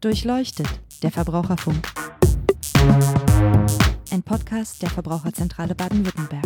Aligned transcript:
Durchleuchtet, 0.00 0.68
der 1.02 1.10
Verbraucherfunk. 1.10 1.88
Ein 4.12 4.22
Podcast 4.22 4.80
der 4.80 4.90
Verbraucherzentrale 4.90 5.74
Baden-Württemberg. 5.74 6.44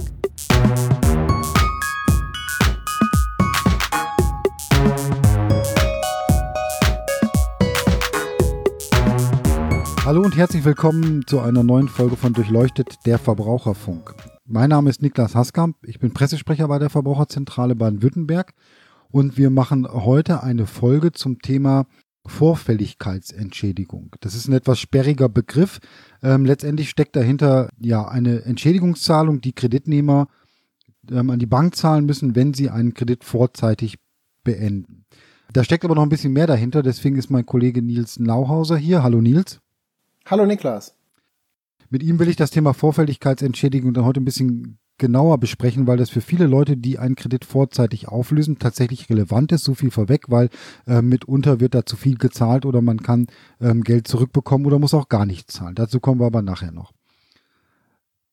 Hallo 10.07 10.23
und 10.23 10.35
herzlich 10.35 10.65
willkommen 10.65 11.27
zu 11.27 11.41
einer 11.41 11.63
neuen 11.63 11.89
Folge 11.89 12.17
von 12.17 12.33
Durchleuchtet, 12.33 13.05
der 13.05 13.19
Verbraucherfunk. 13.19 14.15
Mein 14.47 14.71
Name 14.71 14.89
ist 14.89 15.03
Niklas 15.03 15.35
Haskamp, 15.35 15.77
ich 15.83 16.01
bin 16.01 16.15
Pressesprecher 16.15 16.69
bei 16.69 16.79
der 16.79 16.89
Verbraucherzentrale 16.89 17.75
Baden-Württemberg 17.75 18.55
und 19.11 19.37
wir 19.37 19.51
machen 19.51 19.87
heute 19.87 20.43
eine 20.43 20.65
Folge 20.67 21.13
zum 21.13 21.41
Thema 21.43 21.85
Vorfälligkeitsentschädigung. 22.27 24.15
Das 24.21 24.35
ist 24.35 24.49
ein 24.49 24.53
etwas 24.53 24.79
sperriger 24.79 25.29
Begriff. 25.29 25.81
Ähm, 26.23 26.45
letztendlich 26.45 26.91
steckt 26.91 27.17
dahinter 27.17 27.69
ja 27.79 28.07
eine 28.07 28.43
Entschädigungszahlung, 28.43 29.41
die 29.41 29.53
Kreditnehmer 29.53 30.29
ähm, 31.11 31.31
an 31.31 31.39
die 31.39 31.47
Bank 31.47 31.75
zahlen 31.75 32.07
müssen, 32.07 32.37
wenn 32.37 32.55
sie 32.55 32.71
einen 32.71 32.95
Kredit 32.95 33.25
vorzeitig 33.25 33.99
beenden. 34.45 35.05
Da 35.53 35.65
steckt 35.65 35.85
aber 35.85 35.95
noch 35.95 36.03
ein 36.03 36.09
bisschen 36.09 36.33
mehr 36.33 36.47
dahinter, 36.47 36.83
deswegen 36.83 37.17
ist 37.17 37.31
mein 37.31 37.45
Kollege 37.45 37.83
Nils 37.83 38.19
Nauhauser 38.19 38.77
hier. 38.77 39.03
Hallo 39.03 39.21
Nils. 39.21 39.61
Hallo 40.27 40.47
Niklas. 40.47 40.95
Mit 41.91 42.03
ihm 42.03 42.19
will 42.19 42.29
ich 42.29 42.37
das 42.37 42.51
Thema 42.51 42.73
Vorfälligkeitsentschädigung 42.73 43.93
dann 43.93 44.05
heute 44.05 44.21
ein 44.21 44.25
bisschen 44.25 44.79
genauer 44.99 45.39
besprechen, 45.39 45.87
weil 45.87 45.97
das 45.97 46.11
für 46.11 46.21
viele 46.21 46.47
Leute, 46.47 46.77
die 46.77 46.99
einen 46.99 47.17
Kredit 47.17 47.45
vorzeitig 47.45 48.09
auflösen, 48.09 48.59
tatsächlich 48.59 49.09
relevant 49.11 49.53
ist. 49.53 49.65
So 49.65 49.75
viel 49.75 49.91
vorweg, 49.91 50.27
weil 50.29 50.49
äh, 50.87 51.03
mitunter 51.03 51.61
wird 51.61 51.75
da 51.75 51.85
zu 51.85 51.97
viel 51.97 52.17
gezahlt 52.17 52.67
oder 52.67 52.83
man 52.83 53.03
kann 53.03 53.27
ähm, 53.61 53.83
Geld 53.83 54.07
zurückbekommen 54.07 54.67
oder 54.67 54.79
muss 54.79 54.95
auch 54.95 55.09
gar 55.09 55.27
nicht 55.27 55.51
zahlen. 55.51 55.75
Dazu 55.75 56.01
kommen 56.01 56.21
wir 56.21 56.27
aber 56.27 56.43
nachher 56.43 56.73
noch. 56.73 56.93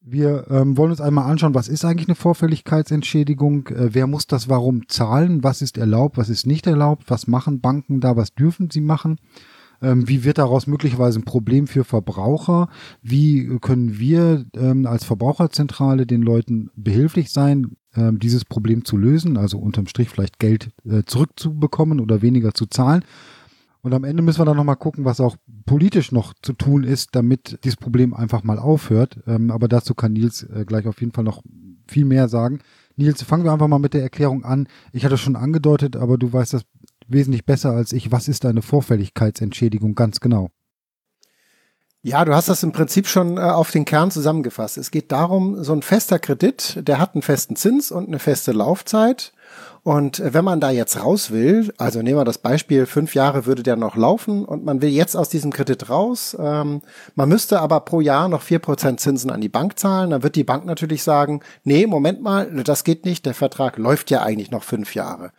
Wir 0.02 0.48
ähm, 0.50 0.78
wollen 0.78 0.92
uns 0.92 1.02
einmal 1.02 1.30
anschauen, 1.30 1.53
was 1.53 1.67
ist 1.67 1.83
eigentlich 1.83 2.08
eine 2.08 2.16
Vorfälligkeitsentschädigung? 2.16 3.67
Äh, 3.67 3.94
wer 3.94 4.08
muss 4.08 4.28
das 4.28 4.48
warum 4.48 4.88
zahlen? 4.88 5.44
Was 5.44 5.61
ist 5.61 5.78
erlaubt? 5.78 6.17
Was 6.17 6.30
ist 6.30 6.48
nicht 6.48 6.67
erlaubt? 6.67 7.03
Was 7.08 7.28
machen 7.28 7.61
Banken 7.61 8.00
da? 8.00 8.16
Was 8.16 8.33
dürfen 8.33 8.70
sie 8.72 8.81
machen? 8.81 9.20
Ähm, 9.81 10.08
wie 10.08 10.23
wird 10.23 10.38
daraus 10.38 10.67
möglicherweise 10.67 11.19
ein 11.19 11.25
Problem 11.25 11.67
für 11.67 11.83
Verbraucher? 11.83 12.69
Wie 13.02 13.58
können 13.59 13.99
wir 13.99 14.45
ähm, 14.55 14.86
als 14.86 15.05
Verbraucherzentrale 15.05 16.05
den 16.05 16.21
Leuten 16.21 16.69
behilflich 16.75 17.31
sein, 17.31 17.77
ähm, 17.95 18.19
dieses 18.19 18.45
Problem 18.45 18.86
zu 18.86 18.97
lösen? 18.97 19.38
Also 19.38 19.58
unterm 19.59 19.88
Strich 19.88 20.09
vielleicht 20.09 20.39
Geld 20.39 20.71
äh, 20.86 21.03
zurückzubekommen 21.05 21.99
oder 21.99 22.21
weniger 22.21 22.53
zu 22.53 22.66
zahlen. 22.66 23.03
Und 23.81 23.94
am 23.94 24.03
Ende 24.03 24.21
müssen 24.21 24.41
wir 24.41 24.45
dann 24.45 24.58
nochmal 24.58 24.75
gucken, 24.75 25.05
was 25.05 25.21
auch 25.21 25.38
politisch 25.66 26.11
noch 26.11 26.33
zu 26.41 26.52
tun 26.52 26.83
ist, 26.83 27.16
damit 27.16 27.59
dieses 27.64 27.77
Problem 27.77 28.14
einfach 28.14 28.43
mal 28.43 28.59
aufhört. 28.59 29.21
Aber 29.25 29.69
dazu 29.69 29.93
kann 29.93 30.11
Nils 30.11 30.43
äh, 30.43 30.66
gleich 30.66 30.86
auf 30.86 30.99
jeden 30.99 31.14
Fall 31.14 31.23
noch 31.23 31.41
viel 31.88 32.03
mehr 32.03 32.27
sagen. 32.27 32.59
Nils, 32.97 33.23
fangen 33.23 33.45
wir 33.45 33.53
einfach 33.53 33.69
mal 33.69 33.80
mit 33.80 33.93
der 33.93 34.02
Erklärung 34.02 34.43
an. 34.43 34.67
Ich 34.91 35.05
hatte 35.05 35.17
schon 35.17 35.38
angedeutet, 35.38 35.95
aber 35.95 36.17
du 36.17 36.33
weißt 36.33 36.53
das 36.53 36.64
wesentlich 37.09 37.45
besser 37.45 37.71
als 37.71 37.93
ich. 37.93 38.11
Was 38.11 38.27
ist 38.27 38.45
eine 38.45 38.61
Vorfälligkeitsentschädigung 38.61 39.95
ganz 39.95 40.19
genau? 40.19 40.49
Ja, 42.02 42.23
du 42.23 42.33
hast 42.33 42.47
das 42.47 42.63
im 42.63 42.71
Prinzip 42.71 43.07
schon 43.07 43.38
äh, 43.38 43.41
auf 43.41 43.71
den 43.71 43.83
Kern 43.83 44.09
zusammengefasst. 44.09 44.77
Es 44.77 44.89
geht 44.89 45.11
darum, 45.11 45.61
so 45.65 45.73
ein 45.73 45.81
fester 45.81 46.17
Kredit, 46.17 46.87
der 46.87 46.97
hat 46.97 47.13
einen 47.13 47.21
festen 47.21 47.57
Zins 47.57 47.91
und 47.91 48.07
eine 48.07 48.19
feste 48.19 48.53
Laufzeit. 48.53 49.33
Und 49.83 50.19
äh, 50.21 50.33
wenn 50.33 50.45
man 50.45 50.61
da 50.61 50.69
jetzt 50.69 51.03
raus 51.03 51.30
will, 51.31 51.73
also 51.77 52.02
nehmen 52.02 52.17
wir 52.17 52.23
das 52.23 52.37
Beispiel, 52.37 52.85
fünf 52.85 53.15
Jahre 53.15 53.45
würde 53.45 53.63
der 53.63 53.75
noch 53.75 53.97
laufen 53.97 54.45
und 54.45 54.63
man 54.63 54.81
will 54.81 54.89
jetzt 54.89 55.17
aus 55.17 55.27
diesem 55.27 55.52
Kredit 55.52 55.89
raus, 55.89 56.37
ähm, 56.39 56.81
man 57.15 57.27
müsste 57.27 57.59
aber 57.59 57.81
pro 57.81 57.99
Jahr 57.99 58.30
noch 58.30 58.43
vier 58.43 58.59
Prozent 58.59 59.02
Zinsen 59.02 59.30
an 59.30 59.42
die 59.42 59.49
Bank 59.49 59.77
zahlen, 59.77 60.11
dann 60.11 60.23
wird 60.23 60.37
die 60.37 60.45
Bank 60.45 60.64
natürlich 60.64 61.03
sagen, 61.03 61.42
nee, 61.65 61.86
Moment 61.86 62.21
mal, 62.21 62.64
das 62.64 62.86
geht 62.86 63.03
nicht, 63.03 63.25
der 63.25 63.33
Vertrag 63.33 63.77
läuft 63.77 64.09
ja 64.09 64.21
eigentlich 64.21 64.52
noch 64.52 64.64
fünf 64.64 64.95
Jahre. 64.95 65.31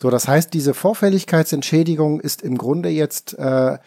So, 0.00 0.10
das 0.10 0.28
heißt, 0.28 0.54
diese 0.54 0.74
Vorfälligkeitsentschädigung 0.74 2.20
ist 2.20 2.42
im 2.42 2.56
Grunde 2.56 2.88
jetzt 2.88 3.36
äh, 3.38 3.78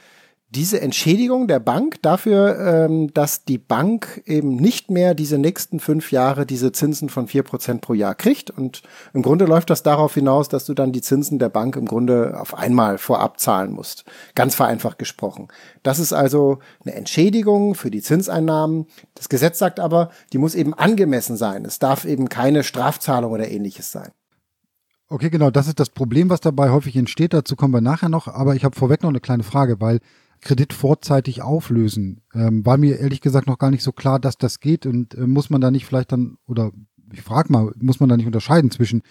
diese 0.53 0.81
Entschädigung 0.81 1.47
der 1.47 1.61
Bank 1.61 2.01
dafür, 2.01 2.59
ähm, 2.59 3.13
dass 3.13 3.45
die 3.45 3.57
Bank 3.57 4.21
eben 4.25 4.57
nicht 4.57 4.91
mehr 4.91 5.15
diese 5.15 5.37
nächsten 5.37 5.79
fünf 5.79 6.11
Jahre 6.11 6.45
diese 6.45 6.73
Zinsen 6.73 7.07
von 7.07 7.27
vier 7.27 7.43
Prozent 7.43 7.79
pro 7.79 7.93
Jahr 7.93 8.15
kriegt. 8.15 8.51
Und 8.51 8.81
im 9.13 9.21
Grunde 9.21 9.45
läuft 9.45 9.69
das 9.69 9.83
darauf 9.83 10.13
hinaus, 10.13 10.49
dass 10.49 10.65
du 10.65 10.73
dann 10.73 10.91
die 10.91 11.01
Zinsen 11.01 11.39
der 11.39 11.47
Bank 11.47 11.77
im 11.77 11.85
Grunde 11.85 12.37
auf 12.37 12.53
einmal 12.53 12.97
vorab 12.97 13.39
zahlen 13.39 13.71
musst. 13.71 14.03
Ganz 14.35 14.53
vereinfacht 14.53 14.99
gesprochen. 14.99 15.47
Das 15.83 15.99
ist 15.99 16.11
also 16.11 16.59
eine 16.83 16.95
Entschädigung 16.95 17.73
für 17.73 17.89
die 17.89 18.01
Zinseinnahmen. 18.01 18.87
Das 19.15 19.29
Gesetz 19.29 19.59
sagt 19.59 19.79
aber, 19.79 20.09
die 20.33 20.37
muss 20.37 20.55
eben 20.55 20.73
angemessen 20.73 21.37
sein. 21.37 21.63
Es 21.63 21.79
darf 21.79 22.03
eben 22.03 22.27
keine 22.27 22.65
Strafzahlung 22.65 23.31
oder 23.31 23.49
ähnliches 23.49 23.93
sein. 23.93 24.11
Okay, 25.11 25.29
genau, 25.29 25.51
das 25.51 25.67
ist 25.67 25.81
das 25.81 25.89
Problem, 25.89 26.29
was 26.29 26.39
dabei 26.39 26.69
häufig 26.69 26.95
entsteht. 26.95 27.33
Dazu 27.33 27.57
kommen 27.57 27.73
wir 27.73 27.81
nachher 27.81 28.07
noch. 28.07 28.29
Aber 28.29 28.55
ich 28.55 28.63
habe 28.63 28.77
vorweg 28.77 29.03
noch 29.03 29.09
eine 29.09 29.19
kleine 29.19 29.43
Frage, 29.43 29.81
weil 29.81 29.99
Kredit 30.39 30.71
vorzeitig 30.71 31.41
auflösen, 31.41 32.21
ähm, 32.33 32.65
war 32.65 32.77
mir 32.77 32.97
ehrlich 32.97 33.19
gesagt 33.19 33.45
noch 33.45 33.57
gar 33.57 33.71
nicht 33.71 33.83
so 33.83 33.91
klar, 33.91 34.19
dass 34.19 34.37
das 34.37 34.61
geht. 34.61 34.85
Und 34.85 35.13
äh, 35.15 35.27
muss 35.27 35.49
man 35.49 35.59
da 35.59 35.69
nicht 35.69 35.85
vielleicht 35.85 36.13
dann, 36.13 36.37
oder 36.47 36.71
ich 37.11 37.23
frage 37.23 37.51
mal, 37.51 37.73
muss 37.81 37.99
man 37.99 38.07
da 38.07 38.15
nicht 38.15 38.25
unterscheiden 38.25 38.71
zwischen 38.71 39.01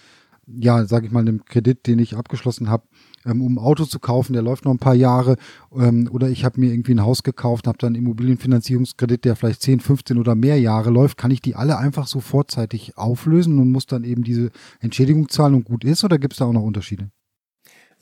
ja, 0.47 0.85
sage 0.85 1.05
ich 1.05 1.11
mal, 1.11 1.19
einem 1.19 1.45
Kredit, 1.45 1.87
den 1.87 1.99
ich 1.99 2.15
abgeschlossen 2.15 2.69
habe, 2.69 2.87
ähm, 3.25 3.41
um 3.41 3.55
ein 3.55 3.57
Auto 3.57 3.85
zu 3.85 3.99
kaufen, 3.99 4.33
der 4.33 4.41
läuft 4.41 4.65
noch 4.65 4.71
ein 4.71 4.79
paar 4.79 4.95
Jahre, 4.95 5.37
ähm, 5.75 6.09
oder 6.11 6.29
ich 6.29 6.45
habe 6.45 6.59
mir 6.59 6.71
irgendwie 6.71 6.93
ein 6.93 7.03
Haus 7.03 7.23
gekauft, 7.23 7.67
habe 7.67 7.77
dann 7.77 7.95
einen 7.95 8.03
Immobilienfinanzierungskredit, 8.03 9.25
der 9.25 9.35
vielleicht 9.35 9.61
10, 9.61 9.79
15 9.79 10.17
oder 10.17 10.35
mehr 10.35 10.59
Jahre 10.59 10.89
läuft, 10.89 11.17
kann 11.17 11.31
ich 11.31 11.41
die 11.41 11.55
alle 11.55 11.77
einfach 11.77 12.07
so 12.07 12.19
vorzeitig 12.19 12.97
auflösen 12.97 13.59
und 13.59 13.71
muss 13.71 13.85
dann 13.85 14.03
eben 14.03 14.23
diese 14.23 14.51
Entschädigung 14.79 15.29
zahlen 15.29 15.55
und 15.55 15.65
gut 15.65 15.83
ist, 15.83 16.03
oder 16.03 16.17
gibt 16.17 16.33
es 16.33 16.39
da 16.39 16.45
auch 16.45 16.53
noch 16.53 16.63
Unterschiede? 16.63 17.09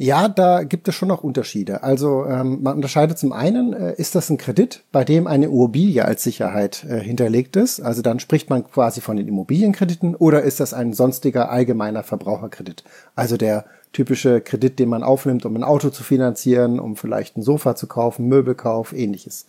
Ja, 0.02 0.30
da 0.30 0.63
gibt 0.63 0.88
es 0.88 0.96
schon 0.96 1.09
noch 1.09 1.25
Unterschiede. 1.25 1.84
Also 1.84 2.25
ähm, 2.25 2.59
man 2.62 2.78
unterscheidet 2.78 3.19
zum 3.19 3.34
einen, 3.34 3.74
äh, 3.74 3.96
ist 3.97 4.16
das 4.16 4.30
ein 4.30 4.38
Kredit, 4.38 4.86
bei 4.94 5.03
dem 5.03 5.28
eine 5.28 5.47
Immobilie 5.47 6.06
als 6.06 6.24
Sicherheit 6.24 6.86
äh, 6.86 7.01
hinterlegt 7.01 7.57
ist? 7.57 7.81
Also 7.81 8.01
dann 8.01 8.22
spricht 8.22 8.50
man 8.50 8.63
quasi 8.63 9.01
von 9.01 9.18
den 9.18 9.28
Immobilienkrediten 9.28 10.16
oder 10.16 10.41
ist 10.44 10.62
das 10.62 10.74
ein 10.74 10.94
sonstiger 10.94 11.51
allgemeiner 11.51 12.03
Verbraucherkredit? 12.03 12.86
Also 13.13 13.36
der 13.36 13.66
typische 13.91 14.41
Kredit, 14.41 14.79
den 14.79 14.89
man 14.89 15.03
aufnimmt, 15.03 15.45
um 15.45 15.55
ein 15.55 15.63
Auto 15.63 15.89
zu 15.89 16.03
finanzieren, 16.03 16.79
um 16.79 16.95
vielleicht 16.95 17.38
ein 17.38 17.41
Sofa 17.41 17.75
zu 17.75 17.88
kaufen, 17.88 18.27
Möbelkauf, 18.27 18.94
ähnliches. 18.94 19.47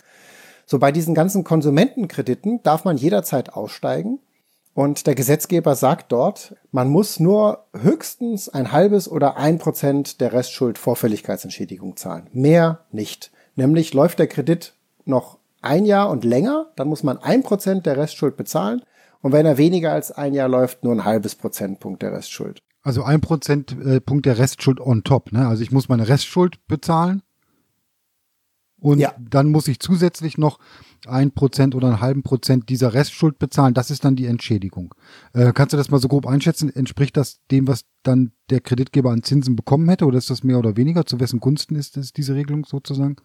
So 0.66 0.78
bei 0.78 0.92
diesen 0.92 1.14
ganzen 1.14 1.44
Konsumentenkrediten 1.44 2.62
darf 2.62 2.84
man 2.84 2.96
jederzeit 2.96 3.52
aussteigen 3.52 4.20
und 4.72 5.06
der 5.06 5.14
Gesetzgeber 5.14 5.74
sagt 5.74 6.12
dort, 6.12 6.54
man 6.70 6.88
muss 6.88 7.18
nur 7.18 7.64
höchstens 7.76 8.48
ein 8.48 8.72
halbes 8.72 9.10
oder 9.10 9.36
ein 9.36 9.58
Prozent 9.58 10.20
der 10.20 10.32
Restschuld 10.32 10.78
Vorfälligkeitsentschädigung 10.78 11.96
zahlen. 11.96 12.28
Mehr 12.32 12.80
nicht. 12.92 13.32
Nämlich 13.56 13.94
läuft 13.94 14.20
der 14.20 14.28
Kredit 14.28 14.74
noch 15.04 15.38
ein 15.60 15.84
Jahr 15.84 16.08
und 16.08 16.24
länger, 16.24 16.70
dann 16.76 16.88
muss 16.88 17.02
man 17.02 17.18
ein 17.18 17.42
Prozent 17.42 17.84
der 17.84 17.96
Restschuld 17.96 18.36
bezahlen. 18.36 18.82
Und 19.22 19.32
wenn 19.32 19.44
er 19.44 19.58
weniger 19.58 19.92
als 19.92 20.12
ein 20.12 20.32
Jahr 20.32 20.48
läuft, 20.48 20.82
nur 20.82 20.94
ein 20.94 21.04
halbes 21.04 21.34
Prozentpunkt 21.34 22.00
der 22.00 22.12
Restschuld. 22.12 22.62
Also 22.82 23.02
ein 23.02 23.20
Prozentpunkt 23.20 24.26
der 24.26 24.38
Restschuld 24.38 24.80
on 24.80 25.04
top. 25.04 25.32
Ne? 25.32 25.46
Also 25.46 25.62
ich 25.62 25.70
muss 25.70 25.88
meine 25.88 26.08
Restschuld 26.08 26.66
bezahlen 26.66 27.22
und 28.80 28.98
ja. 28.98 29.14
dann 29.18 29.50
muss 29.50 29.68
ich 29.68 29.78
zusätzlich 29.78 30.38
noch 30.38 30.58
ein 31.06 31.32
Prozent 31.32 31.74
oder 31.74 31.88
einen 31.88 32.00
halben 32.00 32.22
Prozent 32.22 32.68
dieser 32.68 32.94
Restschuld 32.94 33.38
bezahlen. 33.38 33.74
Das 33.74 33.90
ist 33.90 34.04
dann 34.04 34.16
die 34.16 34.26
Entschädigung. 34.26 34.94
Äh, 35.32 35.52
kannst 35.52 35.72
du 35.72 35.76
das 35.76 35.90
mal 35.90 36.00
so 36.00 36.08
grob 36.08 36.26
einschätzen? 36.26 36.74
Entspricht 36.74 37.16
das 37.16 37.40
dem, 37.50 37.68
was 37.68 37.84
dann 38.02 38.32
der 38.48 38.60
Kreditgeber 38.60 39.10
an 39.10 39.22
Zinsen 39.22 39.56
bekommen 39.56 39.88
hätte? 39.88 40.06
Oder 40.06 40.18
ist 40.18 40.30
das 40.30 40.42
mehr 40.42 40.58
oder 40.58 40.76
weniger? 40.76 41.04
Zu 41.04 41.20
wessen 41.20 41.40
Gunsten 41.40 41.74
ist 41.76 41.96
das, 41.96 42.12
diese 42.12 42.34
Regelung 42.34 42.64
sozusagen? 42.64 43.16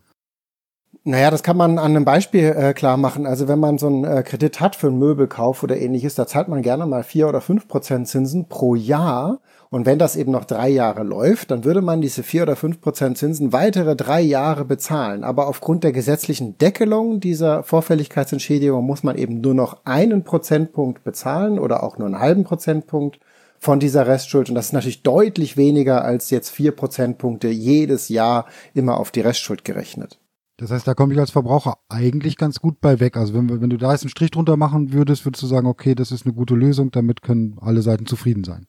Naja, 1.07 1.29
das 1.29 1.43
kann 1.43 1.55
man 1.55 1.77
an 1.77 1.91
einem 1.91 2.03
Beispiel 2.03 2.45
äh, 2.45 2.73
klar 2.73 2.97
machen. 2.97 3.27
Also 3.27 3.47
wenn 3.47 3.59
man 3.59 3.77
so 3.77 3.85
einen 3.85 4.05
äh, 4.05 4.23
Kredit 4.23 4.59
hat 4.59 4.75
für 4.75 4.87
einen 4.87 4.97
Möbelkauf 4.97 5.61
oder 5.61 5.77
ähnliches, 5.77 6.15
da 6.15 6.25
zahlt 6.25 6.47
man 6.47 6.63
gerne 6.63 6.87
mal 6.87 7.03
vier 7.03 7.29
oder 7.29 7.41
fünf 7.41 7.67
Prozent 7.67 8.07
Zinsen 8.07 8.49
pro 8.49 8.73
Jahr. 8.73 9.39
Und 9.69 9.85
wenn 9.85 9.99
das 9.99 10.15
eben 10.15 10.31
noch 10.31 10.45
drei 10.45 10.67
Jahre 10.67 11.03
läuft, 11.03 11.51
dann 11.51 11.63
würde 11.63 11.83
man 11.83 12.01
diese 12.01 12.23
vier 12.23 12.41
oder 12.41 12.55
fünf 12.55 12.81
Prozent 12.81 13.19
Zinsen 13.19 13.53
weitere 13.53 13.95
drei 13.95 14.19
Jahre 14.19 14.65
bezahlen. 14.65 15.23
Aber 15.23 15.47
aufgrund 15.47 15.83
der 15.83 15.91
gesetzlichen 15.91 16.57
Deckelung 16.57 17.19
dieser 17.19 17.61
Vorfälligkeitsentschädigung 17.61 18.83
muss 18.83 19.03
man 19.03 19.15
eben 19.15 19.41
nur 19.41 19.53
noch 19.53 19.85
einen 19.85 20.23
Prozentpunkt 20.23 21.03
bezahlen 21.03 21.59
oder 21.59 21.83
auch 21.83 21.99
nur 21.99 22.07
einen 22.07 22.19
halben 22.19 22.45
Prozentpunkt 22.45 23.19
von 23.59 23.79
dieser 23.79 24.07
Restschuld. 24.07 24.49
Und 24.49 24.55
das 24.55 24.67
ist 24.67 24.73
natürlich 24.73 25.03
deutlich 25.03 25.55
weniger 25.55 26.03
als 26.03 26.31
jetzt 26.31 26.49
vier 26.49 26.71
Prozentpunkte 26.71 27.49
jedes 27.49 28.09
Jahr 28.09 28.47
immer 28.73 28.99
auf 28.99 29.11
die 29.11 29.21
Restschuld 29.21 29.63
gerechnet. 29.63 30.17
Das 30.57 30.71
heißt, 30.71 30.87
da 30.87 30.93
komme 30.93 31.13
ich 31.13 31.19
als 31.19 31.31
Verbraucher 31.31 31.77
eigentlich 31.89 32.37
ganz 32.37 32.59
gut 32.59 32.79
bei 32.79 32.99
weg. 32.99 33.17
Also 33.17 33.33
wenn, 33.33 33.61
wenn 33.61 33.69
du 33.69 33.77
da 33.77 33.91
jetzt 33.91 34.03
einen 34.03 34.09
Strich 34.09 34.31
drunter 34.31 34.55
machen 34.55 34.93
würdest, 34.93 35.25
würdest 35.25 35.43
du 35.43 35.47
sagen, 35.47 35.67
okay, 35.67 35.95
das 35.95 36.11
ist 36.11 36.25
eine 36.25 36.33
gute 36.33 36.55
Lösung, 36.55 36.91
damit 36.91 37.21
können 37.21 37.57
alle 37.59 37.81
Seiten 37.81 38.05
zufrieden 38.05 38.43
sein. 38.43 38.67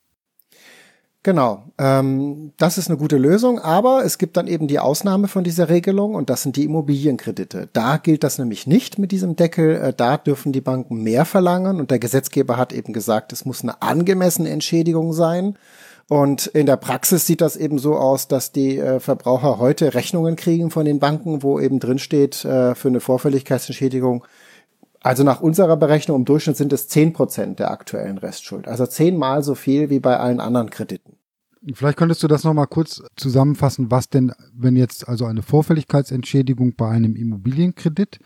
Genau, 1.27 1.73
ähm, 1.79 2.53
das 2.57 2.79
ist 2.79 2.89
eine 2.89 2.97
gute 2.97 3.17
Lösung, 3.17 3.59
aber 3.59 4.05
es 4.05 4.17
gibt 4.17 4.37
dann 4.37 4.47
eben 4.47 4.69
die 4.69 4.79
Ausnahme 4.79 5.27
von 5.27 5.43
dieser 5.43 5.69
Regelung 5.69 6.15
und 6.15 6.31
das 6.31 6.45
sind 6.45 6.55
die 6.55 6.63
Immobilienkredite. 6.63 7.69
Da 7.73 7.97
gilt 7.97 8.23
das 8.23 8.39
nämlich 8.39 8.69
nicht 8.69 9.01
mit 9.01 9.11
diesem 9.11 9.35
Deckel, 9.35 9.75
äh, 9.75 9.93
da 9.93 10.19
dürfen 10.19 10.53
die 10.53 10.61
Banken 10.61 11.03
mehr 11.03 11.25
verlangen 11.25 11.81
und 11.81 11.91
der 11.91 11.99
Gesetzgeber 11.99 12.57
hat 12.57 12.73
eben 12.73 12.93
gesagt, 12.93 13.33
es 13.33 13.45
muss 13.45 13.63
eine 13.63 13.83
angemessene 13.83 14.51
Entschädigung 14.51 15.13
sein. 15.13 15.59
Und 16.09 16.47
in 16.47 16.67
der 16.67 16.77
Praxis 16.77 17.27
sieht 17.27 17.41
das 17.41 17.57
eben 17.57 17.79
so 17.79 17.97
aus, 17.97 18.29
dass 18.29 18.53
die 18.53 18.79
äh, 18.79 19.01
Verbraucher 19.01 19.59
heute 19.59 19.95
Rechnungen 19.95 20.37
kriegen 20.37 20.71
von 20.71 20.85
den 20.85 21.01
Banken, 21.01 21.43
wo 21.43 21.59
eben 21.59 21.81
drin 21.81 21.99
steht 21.99 22.45
äh, 22.45 22.75
für 22.75 22.89
eine 22.89 23.01
Vorfälligkeitsentschädigung 23.01 24.25
also 25.07 25.23
nach 25.23 25.41
unserer 25.41 25.77
Berechnung 25.77 26.19
im 26.19 26.25
Durchschnitt 26.25 26.57
sind 26.57 26.73
es 26.73 26.89
zehn 26.89 27.13
Prozent 27.13 27.61
der 27.61 27.71
aktuellen 27.71 28.19
Restschuld. 28.19 28.67
Also 28.67 28.87
zehnmal 28.87 29.45
so 29.45 29.55
viel 29.55 29.89
wie 29.89 30.01
bei 30.01 30.19
allen 30.19 30.41
anderen 30.41 30.69
Krediten. 30.69 31.17
Vielleicht 31.75 31.97
könntest 31.97 32.25
du 32.25 32.27
das 32.27 32.43
nochmal 32.43 32.67
kurz 32.67 33.05
zusammenfassen, 33.15 33.89
was 33.93 34.09
denn, 34.09 34.33
wenn 34.53 34.75
jetzt 34.75 35.09
also 35.09 35.25
eine 35.25 35.43
Vorfälligkeitsentschädigung 35.43 36.75
bei 36.75 36.89
einem 36.89 37.15
Immobilienkredit, 37.15 38.19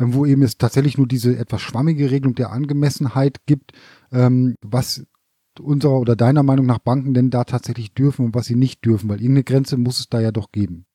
ähm, 0.00 0.14
wo 0.14 0.26
eben 0.26 0.42
es 0.42 0.58
tatsächlich 0.58 0.98
nur 0.98 1.06
diese 1.06 1.36
etwas 1.38 1.62
schwammige 1.62 2.10
Regelung 2.10 2.34
der 2.34 2.50
Angemessenheit 2.50 3.46
gibt, 3.46 3.70
ähm, 4.10 4.56
was 4.62 5.06
unserer 5.60 5.98
oder 5.98 6.16
deiner 6.16 6.42
Meinung 6.42 6.66
nach 6.66 6.78
Banken 6.78 7.14
denn 7.14 7.30
da 7.30 7.44
tatsächlich 7.44 7.94
dürfen 7.94 8.26
und 8.26 8.34
was 8.34 8.46
sie 8.46 8.54
nicht 8.54 8.84
dürfen, 8.84 9.08
weil 9.08 9.20
irgendeine 9.20 9.44
Grenze 9.44 9.76
muss 9.76 10.00
es 10.00 10.08
da 10.08 10.20
ja 10.20 10.32
doch 10.32 10.52
geben. 10.52 10.86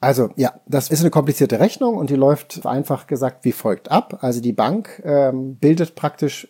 Also 0.00 0.30
ja, 0.36 0.54
das 0.66 0.90
ist 0.90 1.00
eine 1.00 1.10
komplizierte 1.10 1.60
Rechnung 1.60 1.96
und 1.96 2.10
die 2.10 2.16
läuft 2.16 2.66
einfach 2.66 3.06
gesagt 3.06 3.44
wie 3.44 3.52
folgt 3.52 3.90
ab. 3.90 4.18
Also 4.20 4.40
die 4.40 4.52
Bank 4.52 5.00
ähm, 5.04 5.56
bildet 5.56 5.94
praktisch 5.94 6.48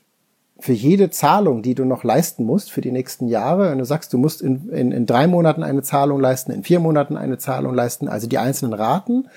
für 0.59 0.73
jede 0.73 1.11
Zahlung, 1.11 1.63
die 1.63 1.75
du 1.75 1.85
noch 1.85 2.05
leisten 2.05 2.45
musst 2.45 2.71
für 2.71 2.81
die 2.81 2.93
nächsten 2.93 3.29
Jahre, 3.29 3.71
wenn 3.71 3.79
du 3.79 3.85
sagst, 3.85 4.13
du 4.13 4.19
musst 4.19 4.41
in, 4.41 4.69
in, 4.71 4.93
in 4.93 5.07
drei 5.07 5.27
Monaten 5.27 5.63
eine 5.63 5.83
Zahlung 5.83 6.21
leisten, 6.21 6.53
in 6.53 6.63
vier 6.63 6.81
Monaten 6.81 7.17
eine 7.17 7.37
Zahlung 7.37 7.75
leisten, 7.75 8.09
also 8.09 8.27
die 8.27 8.39
einzelnen 8.39 8.73
Raten, 8.73 9.29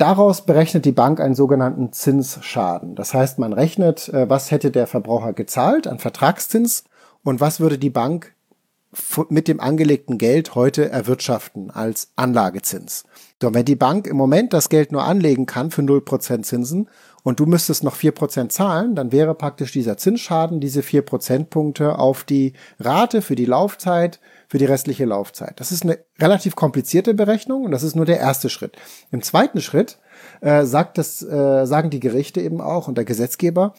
Daraus 0.00 0.46
berechnet 0.46 0.86
die 0.86 0.92
Bank 0.92 1.20
einen 1.20 1.34
sogenannten 1.34 1.92
Zinsschaden. 1.92 2.94
Das 2.94 3.12
heißt, 3.12 3.38
man 3.38 3.52
rechnet, 3.52 4.08
äh, 4.08 4.30
was 4.30 4.50
hätte 4.50 4.70
der 4.70 4.86
Verbraucher 4.86 5.34
gezahlt 5.34 5.86
an 5.86 5.98
Vertragszins 5.98 6.84
und 7.24 7.40
was 7.40 7.60
würde 7.60 7.78
die 7.78 7.90
Bank 7.90 8.34
mit 9.28 9.46
dem 9.46 9.60
angelegten 9.60 10.18
Geld 10.18 10.56
heute 10.56 10.90
erwirtschaften 10.90 11.70
als 11.70 12.10
Anlagezins. 12.16 13.04
So, 13.40 13.54
wenn 13.54 13.64
die 13.64 13.76
Bank 13.76 14.08
im 14.08 14.16
Moment 14.16 14.52
das 14.52 14.68
Geld 14.68 14.90
nur 14.90 15.04
anlegen 15.04 15.46
kann 15.46 15.70
für 15.70 15.82
0% 15.82 16.42
Zinsen 16.42 16.88
und 17.22 17.38
du 17.38 17.46
müsstest 17.46 17.84
noch 17.84 17.94
4% 17.94 18.48
zahlen, 18.48 18.96
dann 18.96 19.12
wäre 19.12 19.34
praktisch 19.36 19.70
dieser 19.72 19.96
Zinsschaden 19.96 20.60
diese 20.60 20.82
4 20.82 21.02
Prozentpunkte 21.02 21.98
auf 21.98 22.24
die 22.24 22.54
Rate 22.80 23.22
für 23.22 23.36
die 23.36 23.44
Laufzeit, 23.44 24.18
für 24.48 24.58
die 24.58 24.64
restliche 24.64 25.04
Laufzeit. 25.04 25.60
Das 25.60 25.70
ist 25.70 25.84
eine 25.84 25.98
relativ 26.18 26.56
komplizierte 26.56 27.14
Berechnung 27.14 27.64
und 27.64 27.70
das 27.70 27.84
ist 27.84 27.94
nur 27.94 28.06
der 28.06 28.18
erste 28.18 28.50
Schritt. 28.50 28.76
Im 29.12 29.22
zweiten 29.22 29.60
Schritt 29.60 29.98
äh, 30.40 30.64
sagt 30.64 30.98
das, 30.98 31.22
äh, 31.22 31.64
sagen 31.64 31.90
die 31.90 32.00
Gerichte 32.00 32.40
eben 32.40 32.60
auch 32.60 32.88
und 32.88 32.98
der 32.98 33.04
Gesetzgeber, 33.04 33.74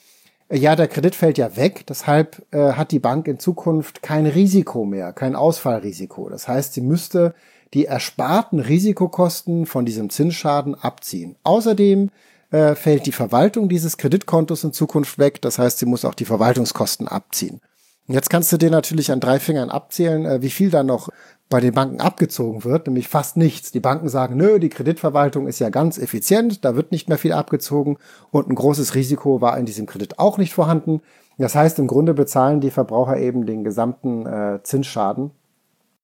ja, 0.51 0.75
der 0.75 0.87
Kredit 0.87 1.15
fällt 1.15 1.37
ja 1.37 1.55
weg, 1.55 1.85
deshalb 1.87 2.45
äh, 2.51 2.73
hat 2.73 2.91
die 2.91 2.99
Bank 2.99 3.27
in 3.27 3.39
Zukunft 3.39 4.01
kein 4.01 4.25
Risiko 4.25 4.85
mehr, 4.85 5.13
kein 5.13 5.35
Ausfallrisiko. 5.35 6.29
Das 6.29 6.47
heißt, 6.47 6.73
sie 6.73 6.81
müsste 6.81 7.33
die 7.73 7.85
ersparten 7.85 8.59
Risikokosten 8.59 9.65
von 9.65 9.85
diesem 9.85 10.09
Zinsschaden 10.09 10.75
abziehen. 10.75 11.37
Außerdem 11.43 12.09
äh, 12.51 12.75
fällt 12.75 13.05
die 13.05 13.13
Verwaltung 13.13 13.69
dieses 13.69 13.97
Kreditkontos 13.97 14.63
in 14.63 14.73
Zukunft 14.73 15.17
weg. 15.19 15.41
Das 15.41 15.57
heißt, 15.57 15.79
sie 15.79 15.85
muss 15.85 16.03
auch 16.03 16.15
die 16.15 16.25
Verwaltungskosten 16.25 17.07
abziehen. 17.07 17.61
Jetzt 18.07 18.29
kannst 18.29 18.51
du 18.51 18.57
dir 18.57 18.71
natürlich 18.71 19.11
an 19.11 19.21
drei 19.21 19.39
Fingern 19.39 19.69
abzählen, 19.69 20.25
äh, 20.25 20.41
wie 20.41 20.49
viel 20.49 20.69
da 20.69 20.83
noch 20.83 21.09
bei 21.51 21.59
den 21.59 21.73
Banken 21.73 21.99
abgezogen 21.99 22.63
wird, 22.63 22.87
nämlich 22.87 23.09
fast 23.09 23.35
nichts. 23.37 23.71
Die 23.71 23.81
Banken 23.81 24.09
sagen, 24.09 24.37
nö, 24.37 24.57
die 24.57 24.69
Kreditverwaltung 24.69 25.47
ist 25.47 25.59
ja 25.59 25.69
ganz 25.69 25.99
effizient, 25.99 26.65
da 26.65 26.75
wird 26.75 26.91
nicht 26.91 27.09
mehr 27.09 27.19
viel 27.19 27.33
abgezogen 27.33 27.97
und 28.31 28.49
ein 28.49 28.55
großes 28.55 28.95
Risiko 28.95 29.41
war 29.41 29.57
in 29.59 29.65
diesem 29.65 29.85
Kredit 29.85 30.17
auch 30.17 30.39
nicht 30.39 30.53
vorhanden. 30.53 31.01
Das 31.37 31.53
heißt, 31.53 31.77
im 31.77 31.87
Grunde 31.87 32.13
bezahlen 32.13 32.61
die 32.61 32.71
Verbraucher 32.71 33.17
eben 33.17 33.45
den 33.45 33.63
gesamten 33.63 34.25
äh, 34.25 34.59
Zinsschaden 34.63 35.31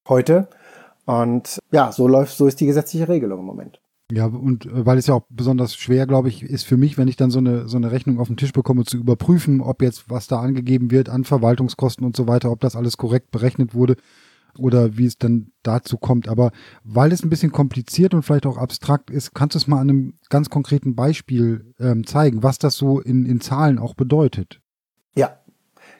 heute 0.07 0.49
und 1.05 1.59
ja, 1.71 1.91
so 1.94 2.07
läuft, 2.07 2.35
so 2.35 2.45
ist 2.45 2.59
die 2.59 2.65
gesetzliche 2.65 3.07
Regelung 3.07 3.39
im 3.39 3.45
Moment. 3.45 3.79
Ja, 4.11 4.25
und 4.25 4.65
äh, 4.65 4.85
weil 4.85 4.97
es 4.97 5.07
ja 5.07 5.13
auch 5.13 5.23
besonders 5.29 5.75
schwer, 5.75 6.07
glaube 6.07 6.27
ich, 6.27 6.44
ist 6.44 6.65
für 6.65 6.77
mich, 6.77 6.97
wenn 6.97 7.07
ich 7.07 7.15
dann 7.15 7.31
so 7.31 7.39
eine, 7.39 7.69
so 7.69 7.77
eine 7.77 7.91
Rechnung 7.91 8.19
auf 8.19 8.27
den 8.27 8.38
Tisch 8.38 8.51
bekomme, 8.51 8.83
zu 8.83 8.97
überprüfen, 8.97 9.61
ob 9.61 9.81
jetzt 9.81 10.09
was 10.09 10.27
da 10.27 10.41
angegeben 10.41 10.91
wird 10.91 11.07
an 11.07 11.23
Verwaltungskosten 11.23 12.05
und 12.05 12.17
so 12.17 12.27
weiter, 12.27 12.51
ob 12.51 12.59
das 12.59 12.75
alles 12.75 12.97
korrekt 12.97 13.31
berechnet 13.31 13.73
wurde 13.73 13.95
oder 14.59 14.98
wie 14.98 15.06
es 15.06 15.18
dann 15.18 15.51
dazu 15.63 15.98
kommt. 15.98 16.27
Aber 16.27 16.51
weil 16.83 17.12
es 17.12 17.24
ein 17.24 17.30
bisschen 17.30 17.51
kompliziert 17.51 18.13
und 18.13 18.24
vielleicht 18.24 18.45
auch 18.45 18.57
abstrakt 18.57 19.09
ist, 19.09 19.33
kannst 19.33 19.56
du 19.56 19.59
es 19.59 19.68
mal 19.68 19.80
an 19.80 19.89
einem 19.89 20.13
ganz 20.30 20.50
konkreten 20.50 20.95
Beispiel 20.95 21.74
ähm, 21.80 22.06
zeigen, 22.06 22.44
was 22.44 22.59
das 22.59 22.75
so 22.75 23.00
in, 23.00 23.25
in 23.25 23.42
Zahlen 23.42 23.80
auch 23.80 23.94
bedeutet. 23.94 24.59
Ja, 25.15 25.38